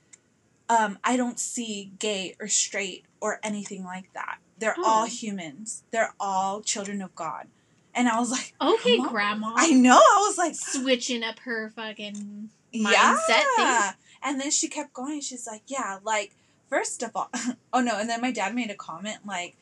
[0.79, 4.37] um, I don't see gay or straight or anything like that.
[4.57, 4.83] They're Oh.
[4.85, 5.83] all humans.
[5.91, 7.47] They're all children of God.
[7.93, 9.53] And I was like, Okay, grandma.
[9.55, 9.97] I know.
[9.97, 12.49] I was like, Switching up her fucking.
[12.71, 13.17] yeah.
[13.29, 13.93] mindset thing.
[14.23, 15.19] And then she kept going.
[15.21, 16.35] She's like, yeah, like,
[16.69, 17.29] first of all,
[17.73, 17.97] oh no.
[17.99, 19.55] And then my dad made a comment like,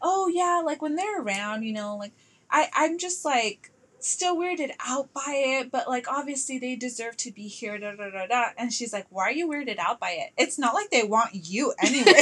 [0.00, 2.12] oh yeah, like when they're around, you know, like,
[2.50, 7.32] I, I'm just like, still weirded out by it, but like, obviously they deserve to
[7.32, 8.44] be here, da da da da.
[8.56, 10.32] And she's like, why are you weirded out by it?
[10.36, 12.12] It's not like they want you anyway.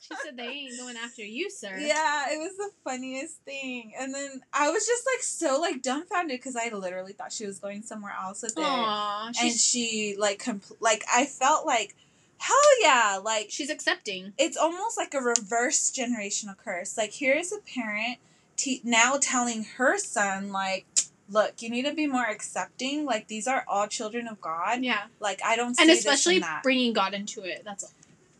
[0.00, 1.76] she said they ain't going after you, sir.
[1.78, 3.92] Yeah, it was the funniest thing.
[3.98, 7.58] And then I was just like so like dumbfounded because I literally thought she was
[7.58, 8.62] going somewhere else with it.
[8.64, 11.94] And she like compl- like I felt like
[12.38, 14.34] hell yeah, like she's accepting.
[14.36, 16.98] it's almost like a reverse generational curse.
[16.98, 18.18] Like here's a parent
[18.56, 20.86] te- now telling her son like
[21.30, 23.04] look, you need to be more accepting.
[23.06, 24.82] Like these are all children of God.
[24.82, 26.62] Yeah, Like I don't see and especially and that.
[26.62, 27.62] bringing God into it.
[27.64, 27.90] That's all.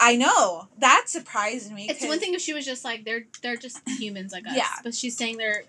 [0.01, 0.69] I know.
[0.79, 1.87] That surprised me.
[1.89, 4.57] It's one thing if she was just like they're they're just humans like us.
[4.57, 4.69] Yeah.
[4.83, 5.63] But she's saying they're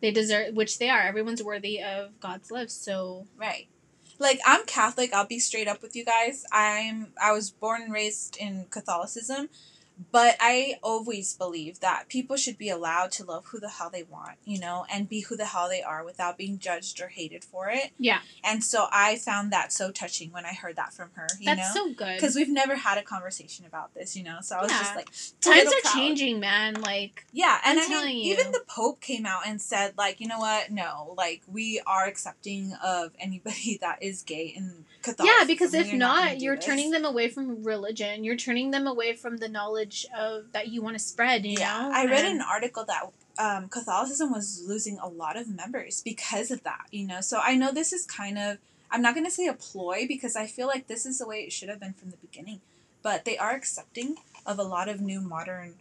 [0.00, 1.00] they deserve which they are.
[1.00, 2.70] Everyone's worthy of God's love.
[2.70, 3.66] So Right.
[4.18, 6.44] Like I'm Catholic, I'll be straight up with you guys.
[6.52, 9.48] I'm I was born and raised in Catholicism,
[10.12, 14.04] but I always believe that people should be allowed to love who the hell they
[14.04, 17.44] want, you know, and be who the hell they are without being judged or hated
[17.44, 17.90] for it.
[17.98, 21.46] yeah, And so I found that so touching when I heard that from her, you
[21.46, 21.86] that's know?
[21.88, 22.14] so good.
[22.16, 24.38] because we've never had a conversation about this, you know.
[24.40, 24.78] So I was Yeah.
[24.78, 25.08] just like,
[25.40, 25.94] Times are proud.
[25.94, 26.80] changing, man.
[26.80, 30.20] Like Yeah, and I'm I mean, telling even the Pope came out and said, like,
[30.20, 30.70] you know what?
[30.70, 34.86] No, like, we are accepting of anybody that is gay Catholicism.
[35.22, 36.64] Yeah, because if We're not, gonna you're this.
[36.64, 38.24] turning them away from religion.
[38.24, 41.44] You're turning them away from the knowledge of that you want to spread.
[41.44, 43.02] You Yeah, know, I read And- an article that
[43.38, 46.86] um, Catholicism was losing a lot of members because of that.
[46.90, 48.58] You know, so I know this is kind of
[48.90, 51.52] I'm not gonna say a ploy because I feel like this is the way it
[51.52, 52.60] should have been from the beginning,
[53.02, 55.74] but they are accepting of a lot of new modern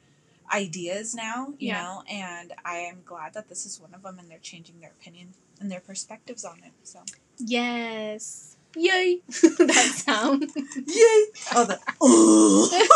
[0.53, 1.53] ideas now.
[1.57, 1.82] You Yeah.
[1.84, 4.91] know, and I am glad that this is one of them, and they're changing their
[4.91, 6.73] opinion and their perspectives on it.
[6.84, 6.99] So
[7.39, 8.57] Yes.
[8.78, 9.21] Yay!
[9.28, 10.41] that sound.
[10.43, 11.25] yay!
[11.55, 11.80] Oh, the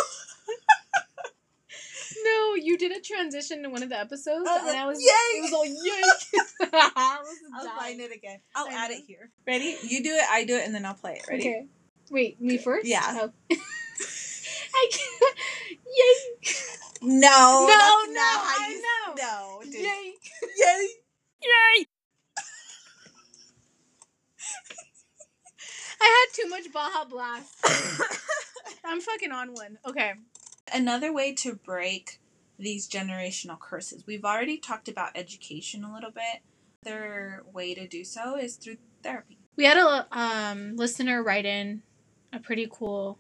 [2.24, 5.40] No, you did a transition to one of the episodes, Oh, and I was yay!
[5.40, 6.02] It was all yay.
[7.56, 7.78] I'll dying.
[7.78, 8.40] find it again.
[8.56, 8.98] I'll I add know.
[8.98, 9.32] it here.
[9.48, 9.76] Ready?
[9.82, 10.24] You do it.
[10.30, 11.26] I do it, and then I'll play it.
[11.28, 11.42] Ready?
[11.42, 11.66] Okay.
[12.12, 12.86] Wait, me first?
[12.86, 13.02] Yeah.
[13.06, 13.32] Oh.
[14.74, 15.36] I can't.
[15.86, 16.52] Yay!
[17.02, 19.16] No, No, no, I know.
[19.18, 19.74] No, dude.
[19.76, 20.14] Yay!
[20.58, 20.88] Yay!
[21.42, 21.86] Yay!
[26.02, 27.56] I had too much Baja Blast.
[28.84, 29.78] I'm fucking on one.
[29.86, 30.14] Okay.
[30.74, 32.20] Another way to break
[32.58, 34.06] these generational curses.
[34.08, 36.42] We've already talked about education a little bit.
[36.84, 39.38] Another way to do so is through therapy.
[39.56, 41.84] We had a um, listener write in
[42.34, 43.20] a pretty cool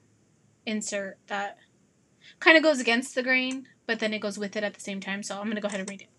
[0.66, 1.58] insert that
[2.40, 5.00] kind of goes against the grain, but then it goes with it at the same
[5.00, 5.22] time.
[5.22, 6.10] So I'm going to go ahead and read it.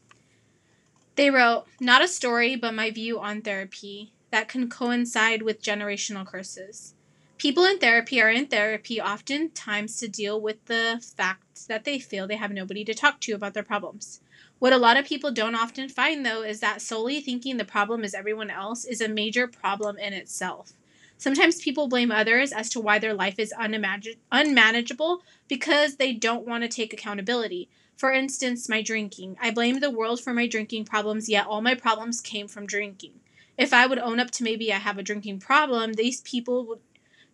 [1.17, 6.27] They wrote, Not a story, but my view on therapy that can coincide with generational
[6.27, 6.95] curses.
[7.39, 12.27] People in therapy are in therapy oftentimes to deal with the fact that they feel
[12.27, 14.21] they have nobody to talk to about their problems.
[14.59, 18.05] What a lot of people don't often find, though, is that solely thinking the problem
[18.05, 20.73] is everyone else is a major problem in itself.
[21.19, 26.47] Sometimes people blame others as to why their life is unimagin- unmanageable because they don't
[26.47, 27.69] want to take accountability.
[27.97, 29.37] For instance, my drinking.
[29.41, 33.15] I blame the world for my drinking problems, yet all my problems came from drinking.
[33.59, 36.81] If I would own up to maybe I have a drinking problem, these people would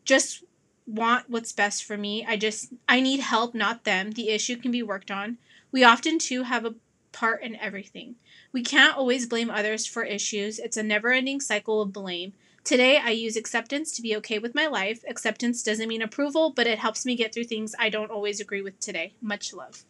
[0.04, 0.44] just
[0.86, 2.24] want what's best for me.
[2.26, 4.12] I just I need help, not them.
[4.12, 5.38] The issue can be worked on.
[5.70, 6.74] We often too have a
[7.12, 8.16] part in everything.
[8.52, 10.58] We can't always blame others for issues.
[10.58, 12.32] It's a never-ending cycle of blame.
[12.64, 15.02] Today, I use acceptance to be okay with my life.
[15.08, 18.62] Acceptance doesn't mean approval, but it helps me get through things I don't always agree
[18.62, 19.14] with today.
[19.22, 19.84] Much love.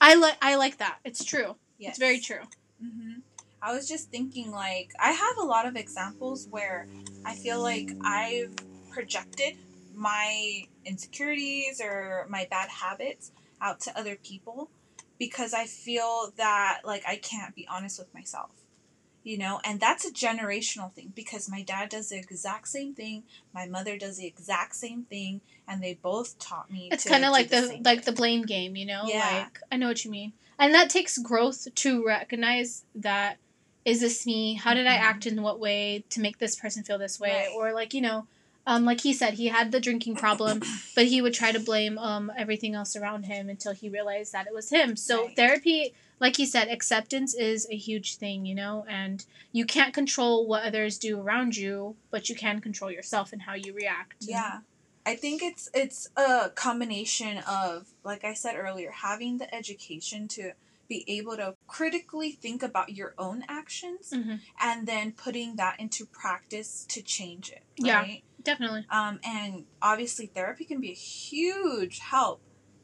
[0.00, 0.98] I like I like that.
[1.04, 1.56] It's true.
[1.78, 1.90] Yes.
[1.90, 2.42] It's very true.
[2.80, 3.20] hmm
[3.62, 6.86] I was just thinking, like, I have a lot of examples where
[7.24, 8.54] I feel like I've
[8.90, 9.56] projected
[9.94, 14.70] my insecurities or my bad habits out to other people
[15.18, 18.50] because I feel that, like, I can't be honest with myself.
[19.22, 23.24] You know, and that's a generational thing because my dad does the exact same thing,
[23.52, 26.88] my mother does the exact same thing, and they both taught me.
[26.90, 29.02] It's kind of like the same like the blame game, you know?
[29.04, 29.42] Yeah.
[29.44, 30.32] Like I know what you mean.
[30.58, 33.36] And that takes growth to recognize that
[33.84, 34.54] is this me?
[34.54, 35.00] How did I Mhm.
[35.00, 37.30] act in what way to make this person feel this way?
[37.48, 37.48] Right.
[37.54, 38.26] Or like, you know,
[38.66, 40.60] um like he said he had the drinking problem,
[40.94, 44.46] but he would try to blame um everything else around him until he realized that
[44.46, 44.96] it was him.
[44.96, 45.36] So Right.
[45.36, 50.46] therapy like he said acceptance is a huge thing, you know, and you can't control
[50.46, 54.16] what others do around you, but you can control yourself and how you react.
[54.20, 54.58] Yeah.
[55.06, 60.52] I think it's it's a combination of like I said earlier having the education to
[60.90, 64.40] be able to critically think about your own actions Mhm.
[64.60, 68.06] and then putting that into practice to change it Yeah.
[68.42, 68.84] Definitely.
[68.90, 72.40] um, and obviously therapy can be a huge help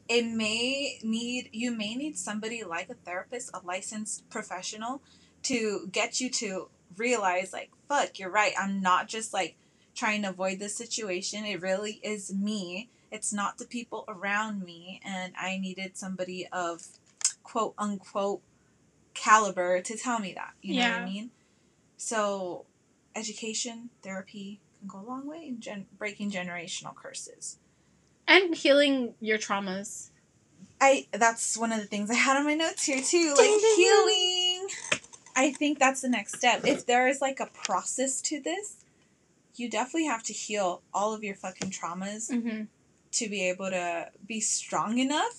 [0.07, 5.01] it may need you may need somebody like a therapist a licensed professional
[5.43, 9.57] to get you to realize like fuck you're right i'm not just like
[9.95, 15.01] trying to avoid this situation it really is me it's not the people around me
[15.03, 16.87] and i needed somebody of
[17.51, 18.41] quote unquote
[19.13, 21.31] caliber to tell me that you know what i mean
[21.95, 22.65] so
[23.15, 27.57] education therapy can go a long way in gen- breaking generational curses
[28.27, 30.09] And healing your traumas.
[30.81, 34.67] I that's one of the things I had on my notes here too, like healing.
[35.35, 36.65] I think that's the next step.
[36.65, 38.83] If there is like a process to this,
[39.55, 42.63] you definitely have to heal all of your fucking traumas Mm-hmm.
[43.19, 45.37] to be able to be strong enough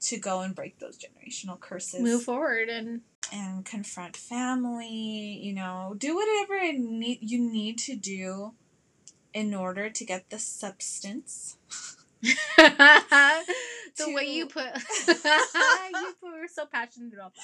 [0.00, 3.00] to go and break those generational curses Move forward and
[3.32, 8.52] and confront family, you know, do whatever it need you need to do
[9.34, 11.56] in order to get the substance.
[12.22, 14.64] the way you put
[15.08, 17.42] you were so passionate about that.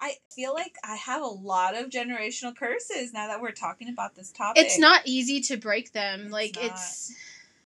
[0.00, 4.14] I feel like I have a lot of generational curses now that we're talking about
[4.14, 4.62] this topic.
[4.62, 6.22] It's not easy to break them.
[6.24, 6.64] It's like not.
[6.64, 7.14] it's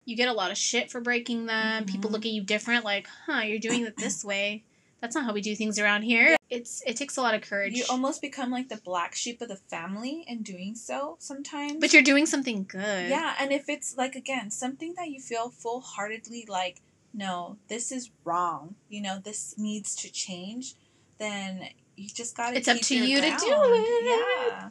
[0.04, 1.84] you get a lot of shit for breaking them.
[1.84, 2.12] People Mhm.
[2.14, 4.64] look at you different like, "Huh, you're doing it this way."
[5.00, 6.36] That's not how we do things around here.
[6.50, 7.74] It's it takes a lot of courage.
[7.74, 11.76] You almost become like the black sheep of the family in doing so sometimes.
[11.80, 13.08] but you're doing something good.
[13.08, 16.82] Yeah, and if it's like again something that you feel full heartedly like,
[17.14, 18.74] no, this is wrong.
[18.88, 20.74] You know, this needs to change.
[21.18, 22.56] Then you just gotta.
[22.56, 23.36] It's up to you to do
[23.74, 24.04] it.
[24.50, 24.70] Yeah.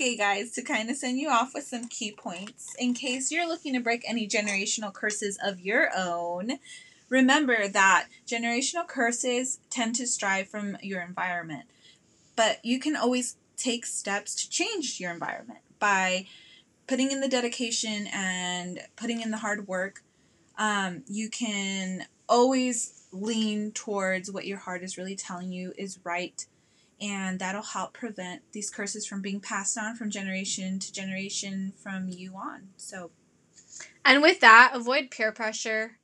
[0.00, 3.46] Okay, guys, to kind of send you off with some key points in case you're
[3.46, 6.52] looking to break any generational curses of your own.
[7.10, 11.64] Remember that generational curses tend to strive from your environment,
[12.34, 16.24] but you can always take steps to change your environment by
[16.86, 20.02] putting in the dedication and putting in the hard work.
[20.56, 26.46] Um, you can always lean towards what your heart is really telling you is right
[27.00, 32.08] and that'll help prevent these curses from being passed on from generation to generation from
[32.08, 32.68] you on.
[32.76, 33.10] So,
[34.04, 35.98] And with that, avoid peer pressure.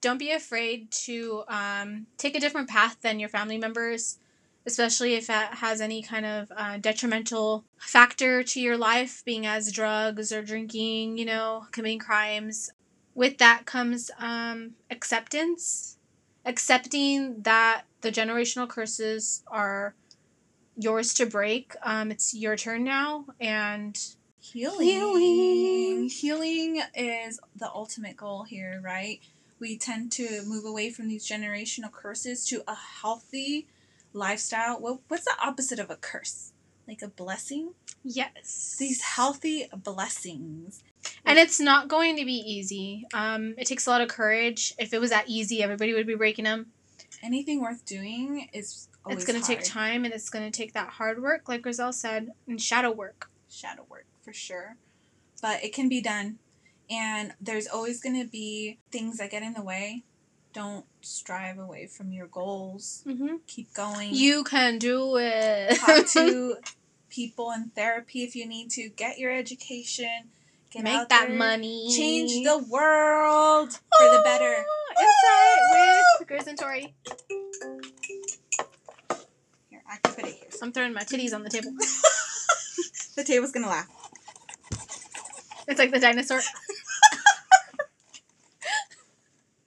[0.00, 4.18] Don't be afraid to um, take a different path than your family members,
[4.64, 9.72] especially if it has any kind of uh, detrimental factor to your life, being as
[9.72, 12.70] drugs or drinking, you know, committing crimes.
[13.14, 15.96] With that comes um, acceptance,
[16.44, 19.94] accepting that the generational curses are
[20.76, 21.74] yours to break.
[21.82, 23.98] Um, it's your turn now, and
[24.40, 24.86] healing.
[24.86, 26.08] Healing.
[26.08, 29.20] Healing is the ultimate goal here, right?
[29.58, 33.66] We tend to move away from these generational curses to a healthy
[34.12, 34.78] lifestyle.
[34.80, 36.52] What, what's the opposite of a curse?
[36.86, 37.72] Like a blessing?
[38.04, 40.84] yes, These healthy blessings.
[41.24, 43.04] And it's not going to be easy.
[43.12, 44.74] Um, it takes a lot of courage.
[44.78, 46.66] If it was that easy, everybody would be breaking them.
[47.22, 50.90] Anything worth doing is it's going to take time and it's going to take that
[50.90, 53.30] hard work, like Grizel said, and shadow work.
[53.50, 54.76] shadow work for sure.
[55.40, 56.38] But it can be done.
[56.90, 60.04] And there's always going to be things that get in the way.
[60.52, 63.02] Don't strive away from your goals.
[63.06, 63.36] Mm-hmm.
[63.46, 64.14] Keep going.
[64.14, 65.76] You can do it.
[65.78, 66.56] Talk to
[67.10, 68.88] people in therapy if you need to.
[68.88, 70.30] Get your education.
[70.70, 71.88] Get Make that there, money.
[71.94, 74.64] Change the world for the better.
[74.98, 76.94] Inside with Grizz and Tori.
[79.88, 80.48] I can put it here.
[80.62, 81.72] I'm throwing my titties on the table.
[83.16, 83.88] The table's gonna laugh.
[85.66, 86.38] It's like the dinosaur.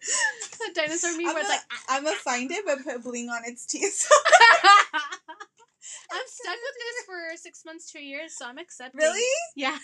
[0.02, 1.62] the dinosaur meme I'm where it's gonna, like.
[1.72, 1.84] Ah.
[1.90, 4.08] I'm gonna find it, but put bling on its teeth.
[6.12, 9.00] I'm stuck with this for six months, two years, so I'm accepting.
[9.00, 9.26] really?
[9.56, 9.78] Yeah.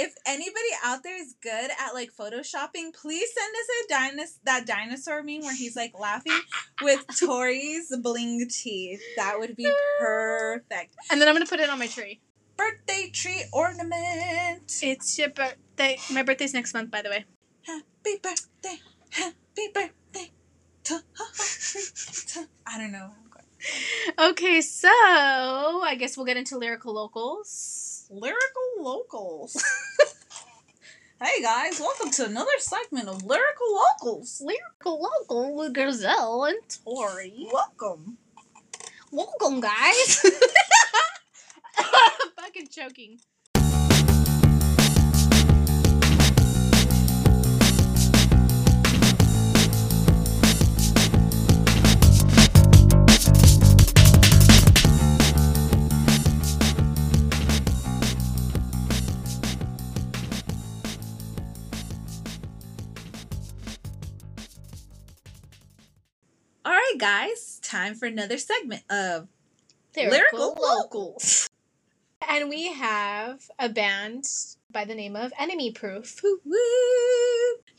[0.00, 4.64] If anybody out there is good at like photoshopping, please send us a dinos- that
[4.64, 6.38] dinosaur meme where he's like laughing
[6.80, 9.02] with Tori's bling teeth.
[9.16, 9.68] That would be
[9.98, 10.94] perfect.
[11.10, 12.20] And then I'm gonna put it on my tree.
[12.56, 14.70] Birthday tree ornament.
[14.82, 15.98] It's your birthday.
[16.12, 17.24] My birthday's next month, by the way.
[17.66, 18.78] Happy birthday.
[19.10, 20.30] Happy birthday.
[20.84, 21.02] To,
[22.34, 23.10] to, I don't know.
[24.16, 28.06] Okay, so I guess we'll get into lyrical locals.
[28.10, 29.62] Lyrical locals.
[31.20, 34.40] hey guys, welcome to another segment of Lyrical Locals.
[34.44, 37.48] Lyrical local with Gazelle and Tori.
[37.52, 38.18] Welcome.
[39.10, 40.24] Welcome, guys.
[41.78, 43.18] I'm fucking choking.
[66.98, 69.28] Guys, time for another segment of
[69.96, 71.48] Lyrical, Lyrical Locals.
[72.28, 74.24] And we have a band
[74.70, 76.20] by the name of Enemy Proof.
[76.22, 76.56] Woo!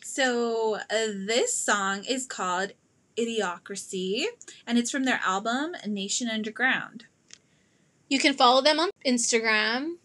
[0.04, 2.72] So, uh, this song is called
[3.18, 4.24] Idiocracy,
[4.66, 7.06] and it's from their album Nation Underground.
[8.08, 9.96] You can follow them on Instagram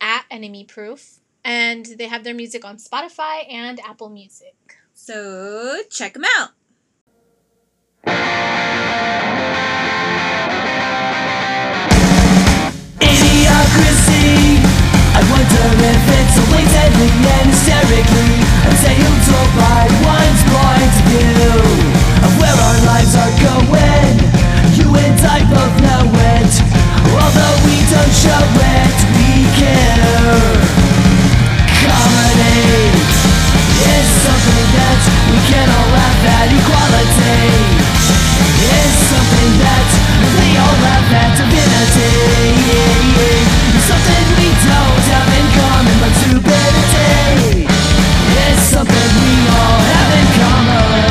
[0.00, 4.54] at Enemy Proof, and they have their music on Spotify and Apple Music.
[4.94, 6.50] So, check them out.
[8.06, 8.22] Idiocracy.
[15.18, 18.38] I wonder if it's only deadly and hysterically
[18.70, 19.18] Assailed
[19.58, 21.58] by one's of view
[22.22, 24.14] Of where our lives are going.
[24.78, 26.52] You and I both know it
[27.18, 30.54] Although we don't show it, we care.
[31.82, 33.17] Comedy
[33.78, 35.00] is something that
[35.30, 36.48] we can all laugh at.
[36.50, 37.38] Equality.
[38.58, 39.88] Is something that
[40.34, 41.30] we all laugh at.
[41.38, 42.10] Divinity.
[43.74, 47.64] It's Something we don't have in common But stupidity.
[47.64, 51.08] Is something we all have in common.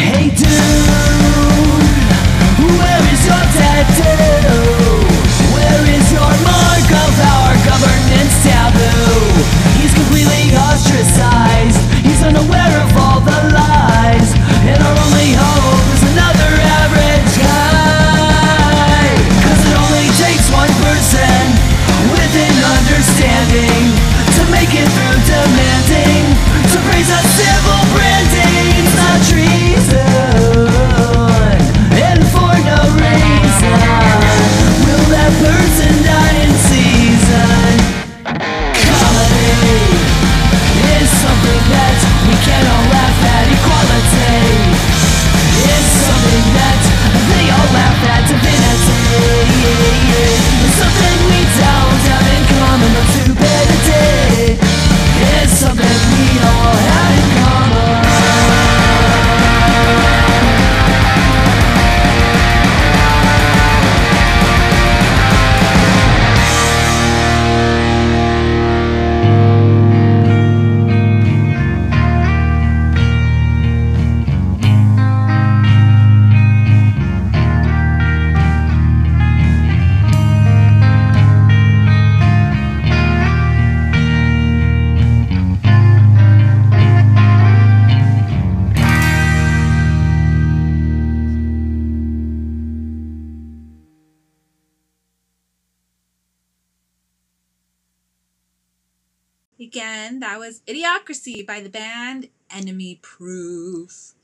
[0.00, 0.50] Hey dude,
[2.78, 4.11] where is your tattoo?
[101.12, 104.14] Idiocracy by the band Enemy Proof.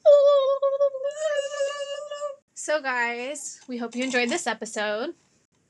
[2.55, 5.15] So, guys, we hope you enjoyed this episode.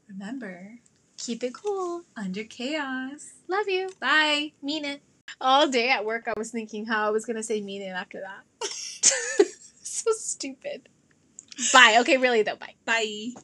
[0.09, 0.79] Remember,
[1.17, 2.03] Keep it cool.
[2.17, 3.33] under chaos.
[3.49, 3.91] Love you.
[4.01, 4.53] Bye.
[4.63, 5.03] Mean it.
[5.41, 7.89] All day at work, I was thinking how I was going to say mean it
[7.89, 8.45] after that.
[9.83, 10.89] so stupid.
[11.73, 11.97] Bye.
[12.01, 12.57] Okay, really though.
[12.57, 12.75] Bye.
[12.85, 13.35] Bye.